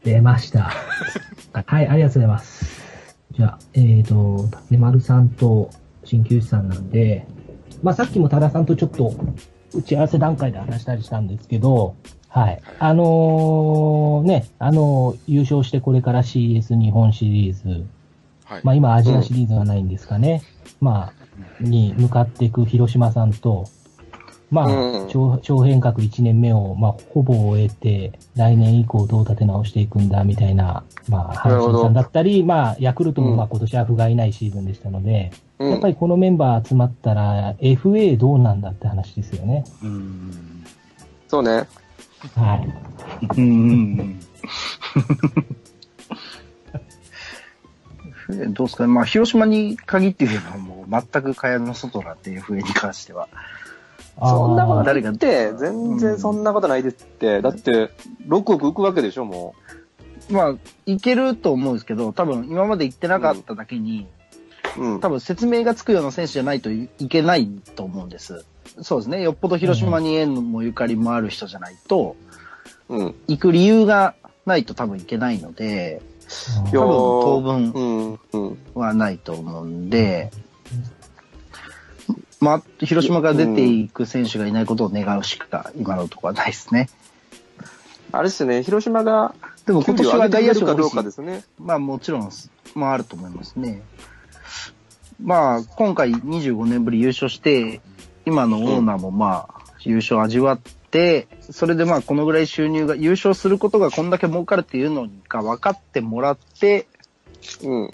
[0.10, 0.72] 出ました。
[1.54, 2.84] はい、ありがとうございます。
[3.32, 5.70] じゃあ、えーと、竹丸さんと
[6.04, 7.28] 鍼灸師さんなんで、
[7.84, 9.14] まあさっきも多田さんとちょっと
[9.74, 11.96] 打ち合わせ段階で話したりしたんですけど、
[12.28, 12.60] はい。
[12.80, 17.86] あのーね、あのー優勝してこれから CS 日本シリーズ、
[18.46, 18.62] はい。
[18.64, 20.42] まあ今アジアシリーズがないんですかね。
[20.82, 23.70] まあ、に向かっていく広島さんと、
[24.52, 39.66] まあ、うん超超変革1年目を、まあ、ほぼ終えて、来年以降どう立て直していくんだ、みたいな、まあ、阪神さんだったり、まあ、ヤクルトもうんまあ今年は不甲斐ないシーズンでしたので、うんやっぱりこのメンバー集まったら、FA どうなんだって話ですよね。
[39.84, 40.66] うん。
[41.28, 41.68] そうね。
[42.36, 42.74] はい。
[43.38, 43.46] うんう
[44.04, 44.20] ん
[48.30, 48.54] うん。
[48.54, 48.94] どうですかね。
[48.94, 53.28] まあ、広島に限って言えばもう全く蚊帳の外なんで、FA に関しては。
[54.22, 57.42] そんなことないって、全然そんなことないですって。
[57.42, 57.92] だって、
[58.28, 59.56] 6億浮くわけでしょ、も
[60.30, 60.56] まあ、
[60.86, 64.08] いけると思うんですけど、多分今まで行ってなかっただけに、
[64.78, 64.82] う。
[64.82, 65.00] うん。
[65.00, 68.46] 多分説明がつくような選手じゃないといけないと思うんです。
[68.82, 69.22] そうですね。
[69.22, 72.16] よっぽど広島に縁もゆかりもある人じゃないと、
[72.90, 73.16] うん。
[73.28, 76.02] 行く理由がないと多分いけないので、
[76.72, 78.48] 多分当分うん。
[78.48, 78.58] うん。
[78.76, 80.32] はないと思うんで、
[82.40, 86.90] まあ、広島から出ていく選手がいないことを願うしか今のところはないですね。
[88.12, 91.44] あれですね、広島が、でも今年は外野手かどうかですね。
[91.60, 92.32] まあもちろん、
[92.76, 93.82] まああると思いますね。
[95.22, 97.82] まあ今回25年ぶり優勝して、
[98.26, 106.88] 今のオーナーもまあ優勝味わって、それでまあこのぐらい収入が、優勝することがこんだけ儲かるっていうのが分かってもらって、
[107.64, 107.92] うん。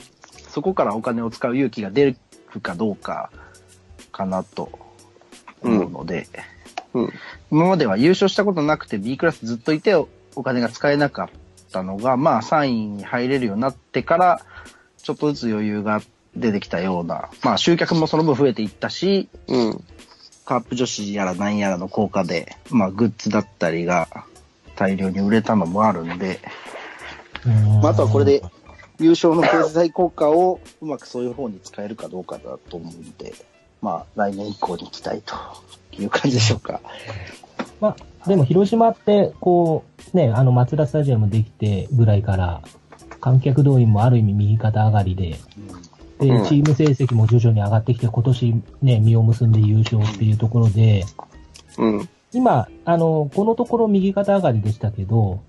[0.49, 2.17] そこからお金を使う勇気が出る
[2.61, 3.31] かどうか
[4.15, 4.69] かなと
[5.61, 6.27] 思うので、
[6.93, 7.13] うん。
[7.51, 11.29] 今までは優勝したことなくて B クラスずっといておお金が使えなかっ
[11.71, 14.41] たのが、まあ3位に入れるようになってから、
[14.97, 16.01] ちょっとずつ余裕が
[16.35, 19.83] 出てきたような、まあ集客もその分増えていったし、うん。
[20.45, 24.07] カープ女子やら何やらの効果で、まあグッズだったりが
[24.75, 26.39] 大量に売れたのもあるんで、
[27.81, 28.41] まあ、あとはこれで
[28.99, 33.33] 優勝の経済効果をうまくそういう方に使えるかどうかだと思うんで、
[33.81, 35.35] まあ来年以降に期待と
[36.01, 36.81] いう感じでしょうか。
[37.79, 39.83] まあ、でも広島って、こ
[40.13, 42.61] う、ね、あの、松田スタジアムできてぐらいから、
[43.19, 45.35] 観客動員もある意味右肩上がりで、
[46.19, 51.03] でうん、チーム成績も徐々に上がってきて、今年ね、実を結んで優勝っていうところで、
[51.77, 52.09] うん。
[52.31, 55.41] 今、あの、このところ右肩上がりでしたけど、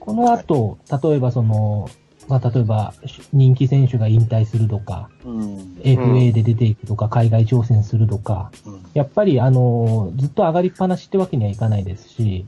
[0.00, 1.90] この後、例えばその、
[2.28, 2.92] まあ、例えば、
[3.32, 5.56] 人気選手が引退するとか、うん。
[5.82, 8.50] FA で出ていくとか、海外挑戦するとか、
[8.94, 12.46] やっぱり、あの、ずっと上がりっぱなしってわけにはいかないですし、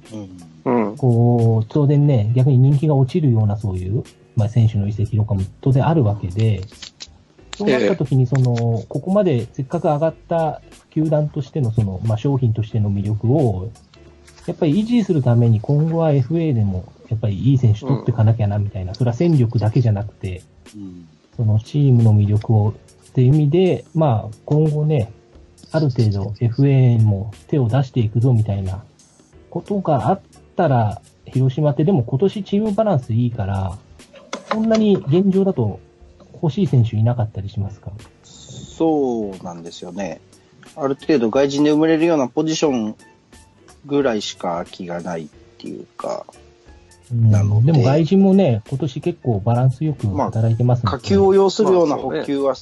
[0.65, 0.97] うん。
[0.97, 4.03] こう、当然ね、逆に人気が落ちるようなそういう、
[4.37, 6.63] まあ、選手の移籍とかも当然あるわけで、
[7.57, 8.55] そうなった時に、その、
[8.89, 13.71] ここまでせっかく上がった球団としての、その、まあ、商品としての魅力を、
[14.49, 20.43] やっぱり維持するために今後は FA でも、やっぱりいい選手取っていかなきゃな、みたいな、それは戦力だけじゃなくて、
[21.37, 22.75] そのチームの魅力をっ
[23.13, 25.13] ていう意味で、まあ、今後ね、
[25.71, 28.83] ある程度 FA も手を出していくぞみたいな
[29.51, 30.21] ことがあっ
[30.57, 33.77] たら、広島ってでも今年チームバランスいいから、
[34.51, 35.79] そんなに現状だと
[36.33, 37.93] 欲しい選手いなかったりしますか？
[38.23, 40.21] そうなんですよね。
[40.75, 42.97] ある程度外人で埋めれるようなポジション
[43.87, 45.27] ぐらいしか空きがないっ
[45.59, 46.25] ていうか、
[47.11, 52.61] うんなのででも外人もね、今年結構バランスよく働いてますもん下級を要するようなまあそうね補給は、キ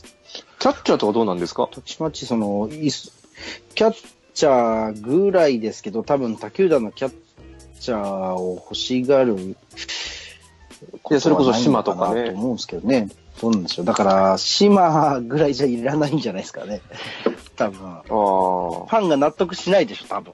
[0.69, 1.69] ャッチャーとかどうなんですか？
[1.73, 7.15] たちまちその、キャッチャーぐらいですけど、多分他球団のキャッ
[7.81, 9.57] チャーを欲しがるい
[11.11, 13.09] やそれこそ島とかと思うんですけどね。
[13.37, 13.85] そうなんですよ。
[13.85, 16.81] だから、島ぐらいじゃいらないんじゃないですかね。
[17.55, 17.79] 多分。
[17.81, 18.97] フああ。
[18.97, 20.33] ァンが納得しないでしょ、多分。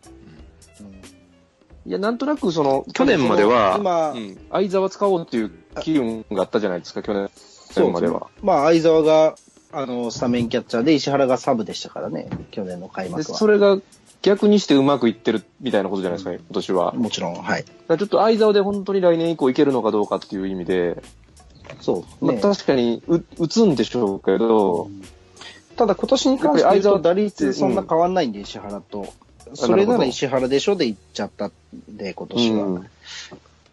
[1.85, 8.29] いや、なんとなくその、去年までは、今うん、相沢使おうっていう機運があったじゃないですか、去年そうまでは。
[8.43, 9.35] まあ、相沢が、
[9.73, 13.39] あの、スタメンキャッチャーで、石原がサブでしたからね、去年の開で、幕は。
[13.39, 13.79] それが
[14.23, 16.93] 逆にしてうまくいってるみたいなことじゃないですか、今年は。
[16.93, 17.65] もちろん、はい。
[17.89, 21.03] らちょっと相沢で本当に来年以降いけるのかどうかっていう意味で、
[21.81, 22.41] そう、まあね。
[22.41, 24.89] 確かにう打つんでしょうけど、
[25.77, 29.13] ただ今年に関して言う打率そんな変わんないんで、石原と。
[29.55, 31.53] それなら石原でしょで行っちゃったん
[31.89, 32.65] で、今年は。
[32.65, 32.87] うん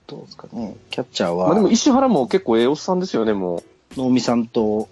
[0.08, 0.76] どうですかね。
[0.90, 3.62] キャッチャーまあでもは、石原も結構ええおっさんですよね、も
[3.96, 4.90] 能見さんと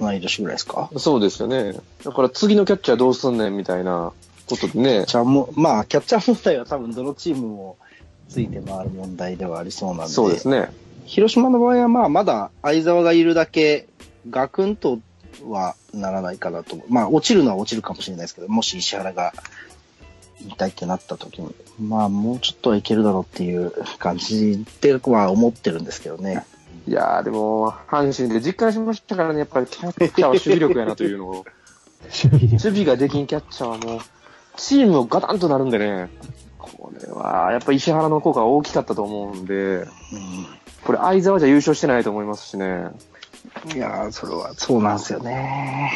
[0.00, 0.90] 同い年ぐらいですか？
[0.92, 0.98] う。
[0.98, 1.74] そうですよね。
[2.02, 4.12] だから次のキャッチャーどうすんねんみたいな
[4.48, 4.82] ことでね。
[4.82, 7.76] キャッチャーも、まあ、キャッチャー問題は多分どのチームも
[8.28, 10.12] ついて回る問題ではありそうなんで。
[10.12, 10.72] そうですね。
[11.04, 13.86] 広島の場合は、まあ、まだ相沢がいるだけ、
[14.30, 14.98] ガクンと
[15.46, 16.76] はならないかなと。
[16.88, 19.32] まあ、落ちるのは落ちるかもしれないですけど、もし石原が
[20.40, 26.44] 引退ってなった時に、まあ、もうちょっとはいけるだろうっていう感じでは思ってるんですけどね。
[26.86, 31.32] いやーでも、阪神で実感しましたからね、やっぱりキャッチャーは守備力やなというのを。
[31.32, 31.44] 守
[32.12, 32.50] 備力。
[32.52, 34.00] 守備ができんキャッチャーはもう、
[34.56, 36.08] チームをガタンとなるんでね、
[36.56, 39.88] これは、やっぱ石原の効果が大きかったと思うんで、う
[40.84, 42.66] これ相沢じゃ優勝してないと思いますしね。
[42.66, 45.92] ん、いやー、それはそうなんですよね。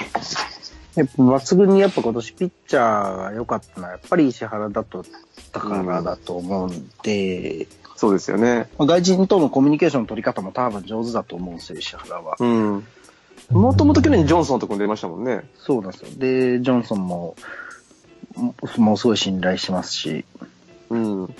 [0.94, 5.04] やっぱ抜群にやっぱ今年ピッチャーが良かったのは、やっぱり石原だと、
[5.52, 8.68] だからだと思うんで、そうですよね。
[8.78, 12.36] まあ外人とのコミュニケーションの取り方も多分上手だと思うんですよ、石原は。
[12.38, 12.86] うん。
[13.50, 15.42] もともと去年ジョンソンと組んでましたもんね。
[15.56, 16.08] そうなんですよ。
[16.16, 17.36] で、ジョンソンも、
[18.34, 20.24] ももうすごい信頼してますし、
[20.90, 21.34] うん。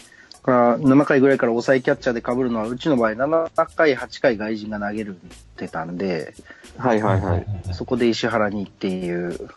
[0.45, 5.19] だから7回ぐらいから抑えキャッチャーで被るのは、うちの場合7回、8回外人が投げるっ
[5.57, 6.35] てたんで、
[6.77, 7.47] はいはいはい。
[7.73, 9.49] そこで石原にっていう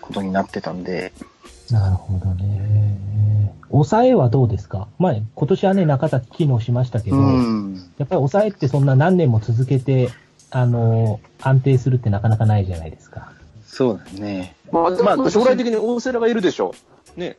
[0.00, 1.12] ことになってたんで、
[1.70, 3.54] なるほどね。
[3.70, 4.88] 抑えはどうですか？
[4.98, 7.74] まあ、今年はね、中崎機能しましたけど、うん。
[7.98, 10.10] やっぱり抑えってそんな何年も続けて、
[10.50, 13.32] あの、安定するってなかなかないじゃないですか。
[13.64, 14.56] そうですね。
[14.72, 16.74] まあ、でまあも将来的に大瀬良がいるでしょ
[17.16, 17.20] う。
[17.20, 17.36] ね。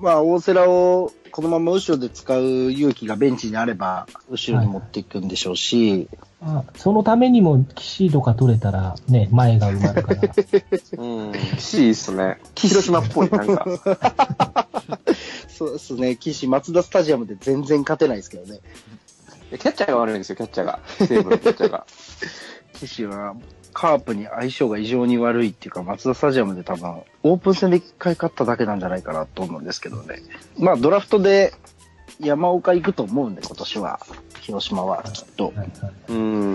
[0.00, 6.06] まあ、大瀬良をこのまま後ろで使う勇気がベンチにあれば、後ろに持っていくんでしょうし、
[6.42, 10.20] まあ、そのためにも、騎士とか取れたら、ね、前が埋まるから。
[11.02, 11.32] うん。
[11.56, 12.38] 岸いいっすね。
[12.54, 13.64] 広島っぽい、なんか。
[15.48, 18.60] そうですね、岸、松田スタジアムで全然勝てないですけどね。
[19.50, 20.80] キャッチャーが悪いんですよ、キャッチャーが。
[20.98, 21.86] 西武のキャッチャーが。
[22.74, 23.36] 岸は
[23.72, 30.22] カープに相性が異常に悪いっていうか、松田スタジアムで多分、オープン戦で一回勝っただけなんじゃないかなと思うんですけどね。
[30.58, 31.54] まあ、ドラフトで
[32.20, 34.00] 山岡行くと思うんで、今年は。
[34.40, 35.52] 広島はきっと。
[36.08, 36.14] で、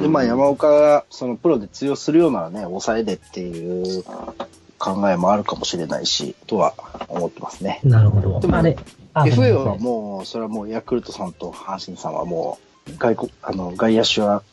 [0.09, 4.03] まあ、山岡が、そのプロで通用するようならね、抑えでっていう
[4.77, 6.73] 考えもあるかもしれないし、とは
[7.07, 7.79] 思ってますね。
[7.83, 8.39] なるほど。
[8.41, 8.77] でもあれ、
[9.13, 14.43] あ、ごめ FA はいもう、それはもうヤクルトさんと阪神さんはもう、外国、あの、外野手は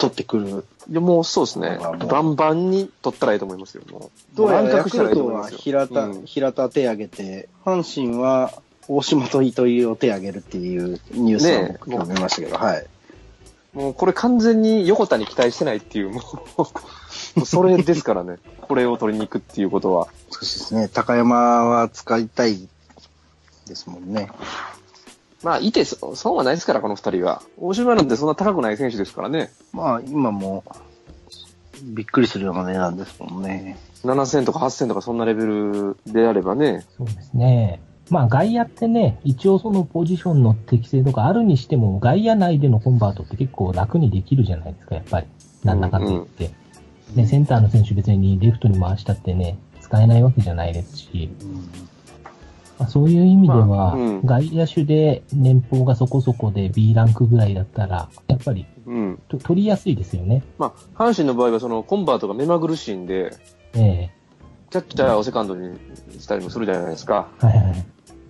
[0.00, 0.64] 取ってくる。
[0.90, 1.78] いや、もうそうですね。
[2.08, 4.36] バンバンに取ったらいいと思いますよ、もう。
[4.36, 5.48] どうやらヤクルトは。
[5.48, 8.52] 平田、うん平田手挙げて、阪神は
[8.88, 12.86] 大島と糸井を手挙げるっていうニュースを今日見ましたけど、はい。
[13.74, 16.20] もうこれ完全に横田に期待してないっていう、も
[16.56, 16.68] う、も
[17.42, 18.38] うそれですからね。
[18.62, 20.08] これを取りに行くっていうことは。
[20.30, 22.68] 少しですね、高山は使いたい
[23.68, 24.30] ですもんね。
[25.42, 27.42] まあ、いてそ損はないですから、この二人は。
[27.58, 29.50] 大島なんてそんな高くない選手ですからね。
[29.72, 30.64] まあ、今も、
[31.82, 33.78] びっくりするような値段ですもんね。
[34.04, 36.84] 7000とか8000とかそんなレベルであればね。
[36.96, 37.80] そうですね。
[38.10, 45.26] まあ外野ってね、一応そのポジションの適性とかあるにしても、外野内でのコンバートって結構楽にできるじゃないですか、やっぱり。
[45.64, 46.50] なんだかんだ言って。
[47.14, 51.62] ね、センターの選手別にレフトに回したってね、使えないわけじゃないですし、まあ、
[52.88, 59.22] そういう意味では、まあうん外野手で年俸がそこそこで B ランクぐらいだったら、やっぱりうん。
[59.28, 60.42] と取りやすいですよね。
[60.58, 63.32] まあ、阪神の場合はそのコンバートが目まぐるしいんで、
[63.74, 64.20] ええ
[64.70, 65.76] キャッチャーをセカンドに
[66.20, 67.28] したりもするじゃないですか。
[67.38, 67.86] はいはい。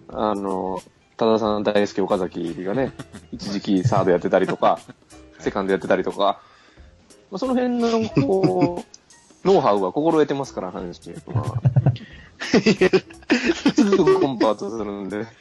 [0.09, 0.80] あの、
[1.18, 2.92] 多田さん大好き岡崎がね、
[3.30, 4.78] 一時期サードやってたりとか、
[5.38, 6.40] セカンドやってたりとか、
[7.30, 8.84] まあ、その辺の、こう、
[9.46, 11.61] ノウハウは心得てますから、阪神は。
[14.41, 15.26] パートするんで。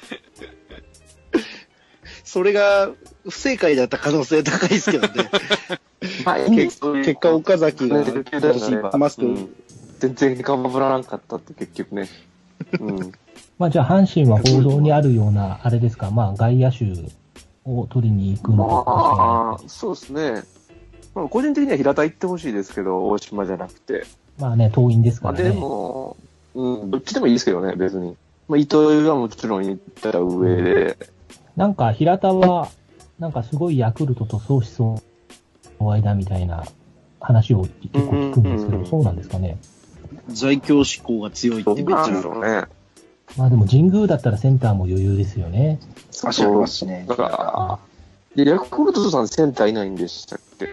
[2.24, 2.92] それが
[3.28, 5.30] 不正解だった可能性高いですけどね。
[6.26, 8.04] まあ、結結果、岡崎が
[8.98, 9.50] マスク、うん
[10.00, 12.08] 全然かぶらなかったって結局ね。
[12.80, 13.12] うん。
[13.58, 16.86] まあじゃあ阪神は報道にあるような、あれですか、まあ外野手
[17.66, 20.44] を取りに行くのがまあ、そうですね。
[21.14, 24.06] まあ、個人的には平田行ってほしいですけど、大島じゃなくて。
[24.40, 25.60] まあね、遠いんですかまあ、でらね。
[25.60, 26.16] も、
[26.56, 28.16] うん、どっちでもいいですけどね、別に。
[28.50, 30.98] まあ、糸井はもちろん行ったら上で、
[31.56, 32.70] なんか平田は、
[33.20, 35.02] なんかすごいヤクルトと相思
[35.78, 36.66] 相愛だみたいな
[37.22, 39.58] 話を結構聞くんですけど、うんうんうんそうなんですかね。
[40.30, 42.64] 在京志向が強いってめっちゃでしょうね。
[43.38, 45.80] まあでも神宮だったらセンターも余裕ですよね。
[46.24, 47.06] 足ありますしね。
[47.08, 47.80] だか
[48.36, 50.66] ら、でヤクルトさんセンターいないんでしたっけ？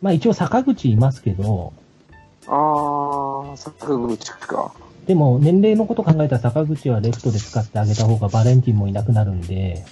[0.00, 1.72] まあ一応坂口いますけど、
[2.46, 4.72] あー、坂口か。
[5.08, 9.82] でも年齢のこと考えたら坂口はレフトで使ってあげた方がバレンティンもいなくなるんで、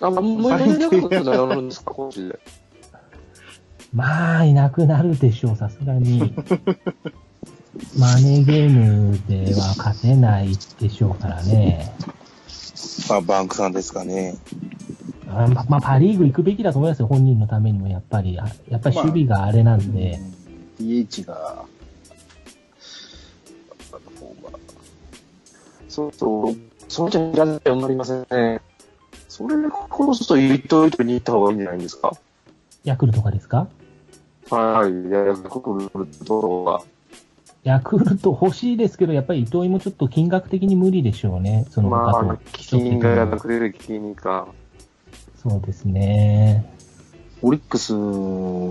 [0.00, 0.58] あ、もういな
[0.90, 2.38] くなるんですか、 こっちで。
[3.94, 6.34] まあいなくなるでしょう、さすがに。
[7.98, 11.90] マネーゲームでは勝てないでしょうからね。
[13.08, 14.36] まあ、バンクさんですかね。
[15.26, 18.38] あままあ、パリーグ行くべきだと思いますよ、本人のためにも、やっぱり。
[18.38, 20.20] あやっぱり守備があれなんで。
[20.78, 21.64] DH が、
[25.92, 26.56] そうそう。
[26.88, 28.62] そのじゃいらないようになりませんね。
[29.28, 32.12] それこそ糸井とに行った方がいいんじゃないですか。
[32.82, 33.68] ヤクルトがですか
[34.48, 35.10] はい。
[35.10, 36.82] ヤクルトは。
[37.62, 41.66] ヤクルト欲しいですけど、やっぱり伊藤もちょっと金額的に無理でしょうね。
[41.70, 41.90] その。
[41.90, 44.48] まあ、金がなくれる金か。
[45.42, 46.74] そうですね。
[47.42, 47.92] オリックス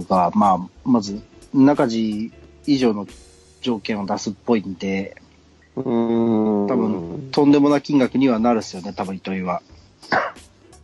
[0.09, 1.21] が、まあ、まず、
[1.53, 2.31] 中地
[2.65, 3.05] 以上の
[3.61, 5.20] 条件を出すっぽいんで、
[5.81, 6.67] うーん。
[6.67, 9.61] 多分、とんでもない金額にはなるっすよね、多分糸井は。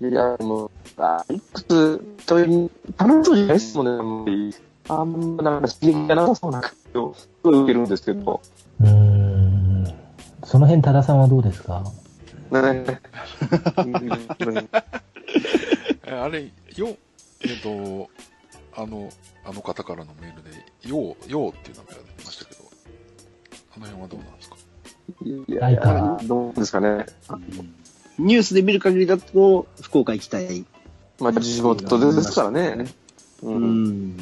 [0.01, 4.55] いや、もう、あいくつという、楽しそうじゃないですもんね、あんまり。
[4.89, 8.41] あんま、なんか刺激がなさそうな感じを受けるんですけど。
[8.81, 9.93] うーん。
[10.43, 11.83] その辺、多田さんはどうですか？
[12.51, 12.99] ね。
[16.05, 16.95] えあれ、よ、
[17.41, 18.09] えっ、と、
[18.75, 19.09] あの、
[19.45, 20.51] あの方からのメールで、
[20.87, 22.61] よう、ようっていう名前が出てましたけど、
[23.75, 24.55] あの辺はどうなんですか？
[25.23, 27.05] いやいや、どうですかね。
[28.19, 30.65] ニュースで見る限りだと、福岡行きたい。
[31.19, 32.85] まあ、地元ですからね。
[33.43, 33.49] う。
[33.49, 34.17] うんん。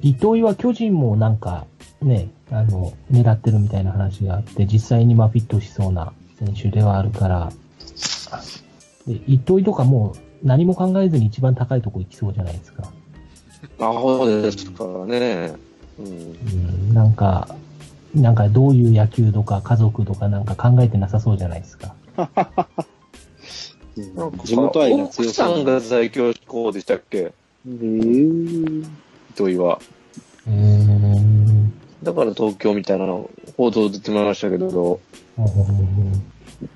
[0.00, 1.66] 伊藤は巨人もなんか、
[2.00, 7.52] ね、あの、狙ってるみたいな話があって、実際にまあフィットしそうな選手ではあるから、
[9.06, 12.84] で伊藤とかもう何も考えずに一番高いとこ行きそうじゃないですか。
[13.78, 15.54] あ、そうですからね。
[15.98, 16.06] うん。
[16.06, 16.10] う
[16.90, 17.54] ん、なんか、
[18.14, 21.94] なんかどういう野球とか家族とかなんか考えてなさそうじゃないですか。
[24.44, 25.58] 地元愛が強奥さそう。
[25.60, 27.18] んが在京志向でしたっけ？
[27.18, 28.86] へー
[29.30, 29.78] 糸井は。
[30.46, 31.72] うーん。
[32.02, 35.00] だから東京みたいなの報道出てましたけど、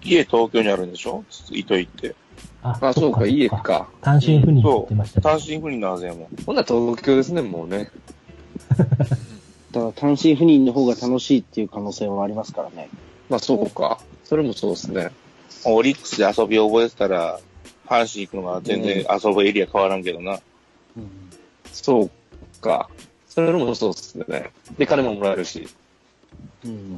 [0.03, 1.25] 家東京にあるんでしょ？
[1.51, 2.15] 糸井って。
[2.63, 3.89] ああ、そうか、っ家か。
[4.01, 5.23] 単身赴任って言ってましたね。
[5.23, 6.29] 単身赴任のはずやもん。
[6.45, 7.91] ほんなら東京ですね、もうね。
[9.77, 12.89] だから単身赴任の方が楽しいっていう可能性はありますからね。
[13.29, 13.99] まあそうか。
[14.25, 15.11] それもそうですね。
[15.67, 17.39] オリックスで遊び覚えてたら、
[17.87, 20.41] 阪神行くのが全然遊ぶエリア変わらんけどな。
[21.75, 22.11] そう
[22.63, 22.89] か。
[23.29, 24.51] それもそうですね。
[24.79, 25.69] で、金ももらえるし。
[26.65, 26.97] うん。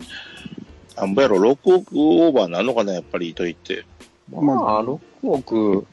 [0.94, 3.84] なんぼやろ、6億オーバーなんのかな、やっぱり糸井って。
[4.30, 4.38] ま
[4.78, 5.84] あ、6億。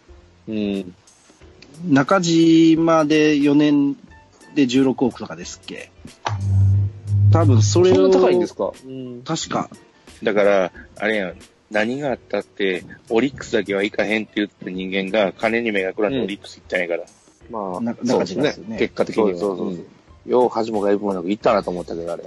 [0.48, 0.94] うん。
[1.90, 3.96] 中島で4年
[4.54, 5.90] で16億とかですっけ？
[7.36, 8.72] 多分それを、そんな高いんですか？
[8.86, 9.22] うん。
[9.24, 9.70] 確か、
[10.24, 11.36] だから、あれやん、
[11.72, 17.04] 何があったって、オリックスだけは行かへんって言ってた人間が、金に目がくらんでオリックス行ったんやから。
[17.50, 19.30] まあ、なそうですね結果的には。
[19.32, 19.86] そうそうそううん
[20.26, 22.24] よう、恥も外部もなく行ったなと思ったけど、あれ。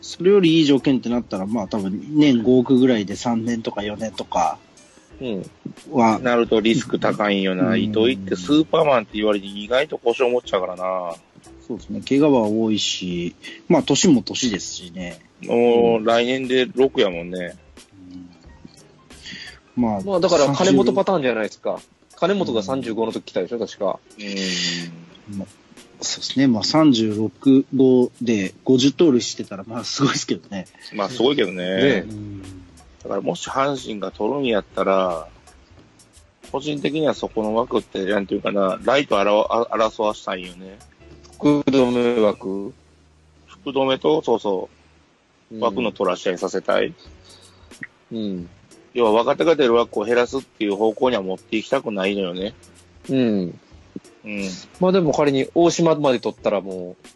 [0.00, 4.58] それよりいい条件ってなったら、まあ多分年5億ぐらいで3年とか4年とか
[5.20, 5.50] うん。
[5.92, 7.70] は、なるとリスク高いんよな。
[7.70, 11.14] うん糸井ってスーパーマンって言われて意外と故障持っちゃうからな。
[11.68, 13.36] そうですね、怪我は多いし、
[13.68, 15.20] まあ年も年ですしね。
[15.42, 17.56] もう来年で6やもんね。
[18.12, 18.28] うん
[19.78, 21.78] まあ、まあ、だから金本パタターンじゃないですか。
[22.16, 24.00] 金本が35の時来たでしょ、確か。
[24.18, 25.46] うん。
[26.00, 26.48] そうですね。
[26.48, 30.66] まあ36号で50盗塁してたら、まあすごいですけどね。
[30.94, 31.54] まあ、すごいけどね。
[31.54, 32.42] ねうん。
[33.02, 35.28] だからもし阪神が取るんやったら、
[36.50, 40.78] 個人的にはそこの枠って、なんていうかな、ライトあらあ争わしたいんよね。
[41.38, 42.72] 福留枠？
[43.46, 44.68] 福留と、そうそ
[45.52, 46.92] う、枠の取らし合いさせたい。
[48.12, 48.48] うん。
[48.94, 52.54] 要は若手が出る枠を減らすっていう方向には持っていきたくないのよね。
[53.08, 53.58] うん。
[54.24, 54.42] うん。
[54.80, 57.06] まあでも仮に大島まで取ったらもう、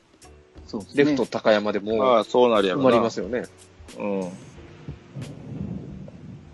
[0.68, 1.04] そうですね。
[1.04, 2.88] レフト高山でもうまあ、そうなるやろな。
[2.88, 3.44] 埋まりますよね。
[3.98, 4.30] うん。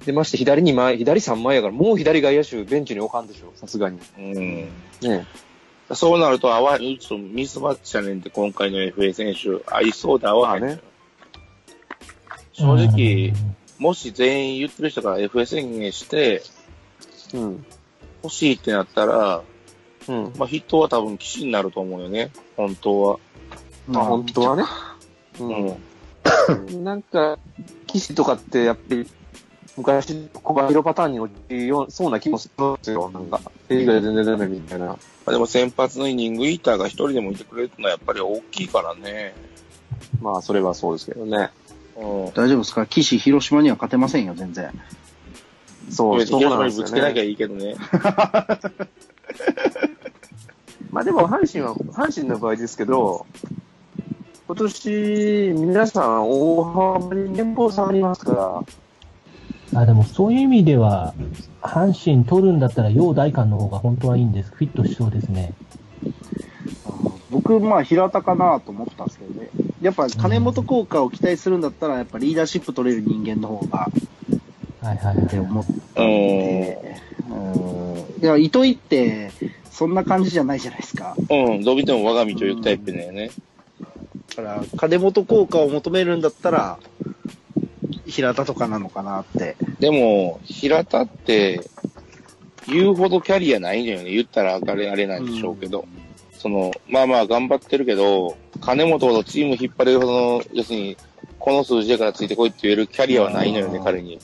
[0.07, 3.99] で、まして左2枚、左3枚やから、もう左外野手ベンチに置かんでしょ、さすがに。
[4.19, 4.35] うん。
[5.03, 5.27] ね
[5.95, 10.79] そうなると、合わ、ちょっとミスマッチやねんって、今回の FA 選手、合いそうで合わへんのよ。
[10.79, 10.79] ま
[12.53, 13.33] 正直、
[13.79, 16.43] もし全員言ってる人が FA 宣言して、
[17.33, 17.67] うん。
[18.23, 19.43] 欲しいってなったら、
[20.09, 20.33] うん。
[20.37, 22.31] まあ、筆頭は多分騎士になると思うよね。
[22.57, 23.19] 本当は。
[23.87, 24.65] まあ本当はね。
[25.41, 25.69] うん。
[25.69, 26.85] うん。
[26.85, 27.39] なんか、
[27.87, 29.07] 騎士とかってやっぱり、
[29.79, 33.11] 昔、小林パターンに落ちるようそうな気もするんですよ。
[33.11, 34.87] なんか、映画で全然ダメみたいな。
[34.87, 39.35] まあ、でも先発のイニングイーターが一人でもいてくれるのはやっぱり大きいからね。
[40.21, 41.51] まあ、それはそうですけどね。
[41.97, 42.25] うん。
[42.27, 42.87] 大丈夫ですか？
[42.87, 44.73] 岸、広島には勝てませんよ、全然。
[45.91, 47.29] そう、そう広島になんですよぶつけなきゃね。
[47.29, 47.77] いいけどね。
[50.91, 53.27] まあでも、阪神は、阪神の場合ですけど、
[54.49, 56.65] 今年、皆さん大
[56.99, 58.63] 幅に年俸下がりますから、
[59.75, 61.15] あ、でもそういう意味では、
[61.61, 64.51] 阪神取るんだったら、陽大館の方が本当はいいんです。
[64.55, 65.53] フィットしそうですね。
[67.31, 69.49] 僕、まあ、平田かなと思ったんですけどね。
[69.83, 73.91] やっぱ、金本効果を期待するんだったら、やっぱリーダーシップ取れる人間の方が、
[74.81, 75.25] はいはいはい。
[75.25, 75.75] って思っうん。
[75.95, 76.97] て、
[77.31, 78.23] うん。
[78.23, 79.31] いや、糸井って、
[79.71, 81.15] そんな感じじゃないじゃないですか。
[81.31, 81.63] うん。
[81.63, 83.31] どう見ても我が道を行くタイプだよね。
[84.37, 86.79] だから、金本効果を求めるんだったら、
[88.09, 89.57] 平田とかなのかなって。
[89.79, 91.61] でも、平田って、
[92.67, 94.11] 言うほどキャリアないんだよね。
[94.11, 95.87] 言ったらあれあれなんでしょうけど。
[96.33, 100.97] その、まあまあ頑張ってるけど、金本ほどチーム引っ張れるほどの、要するに、
[101.39, 104.19] この数字だからついてこいって言えるキャリアはないのよね、うん彼に。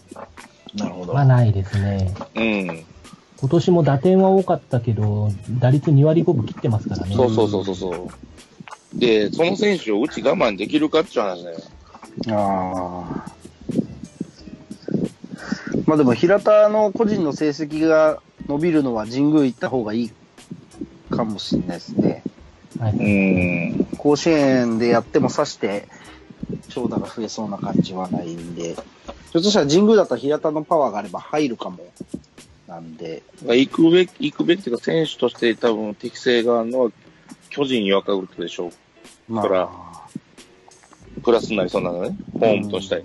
[0.74, 1.14] なるほど。
[1.14, 2.14] まあないですね。
[2.34, 2.84] うん。
[3.40, 7.14] 今年も打点は多かったけど、打率2割5分切ってますからね。
[7.14, 8.98] そうそうそうそうそう。
[8.98, 11.58] で、その選手をうち我慢できるかっていう話だよ。
[12.30, 13.43] ああ。
[15.86, 20.12] まあでも、平田の個人の成績が伸びるのは神宮行った方がいい
[21.10, 22.22] かもしれないですね。
[22.78, 22.92] はい。
[22.92, 23.84] うん。
[23.98, 25.88] 甲子園でやっても刺して、
[26.68, 31.84] 長打が増えそうな感じはないんで、ひょっとしたら神宮だったら平田のパワーがあれば入るかも。
[32.66, 36.90] なんで、行くべき、行くべきっていうか、選手として多分適性があるのは、
[37.50, 38.72] 巨人に若るでしょう。
[39.28, 39.68] まそら
[41.22, 42.16] プラスになりそうなのね。
[42.32, 43.02] ホームとして。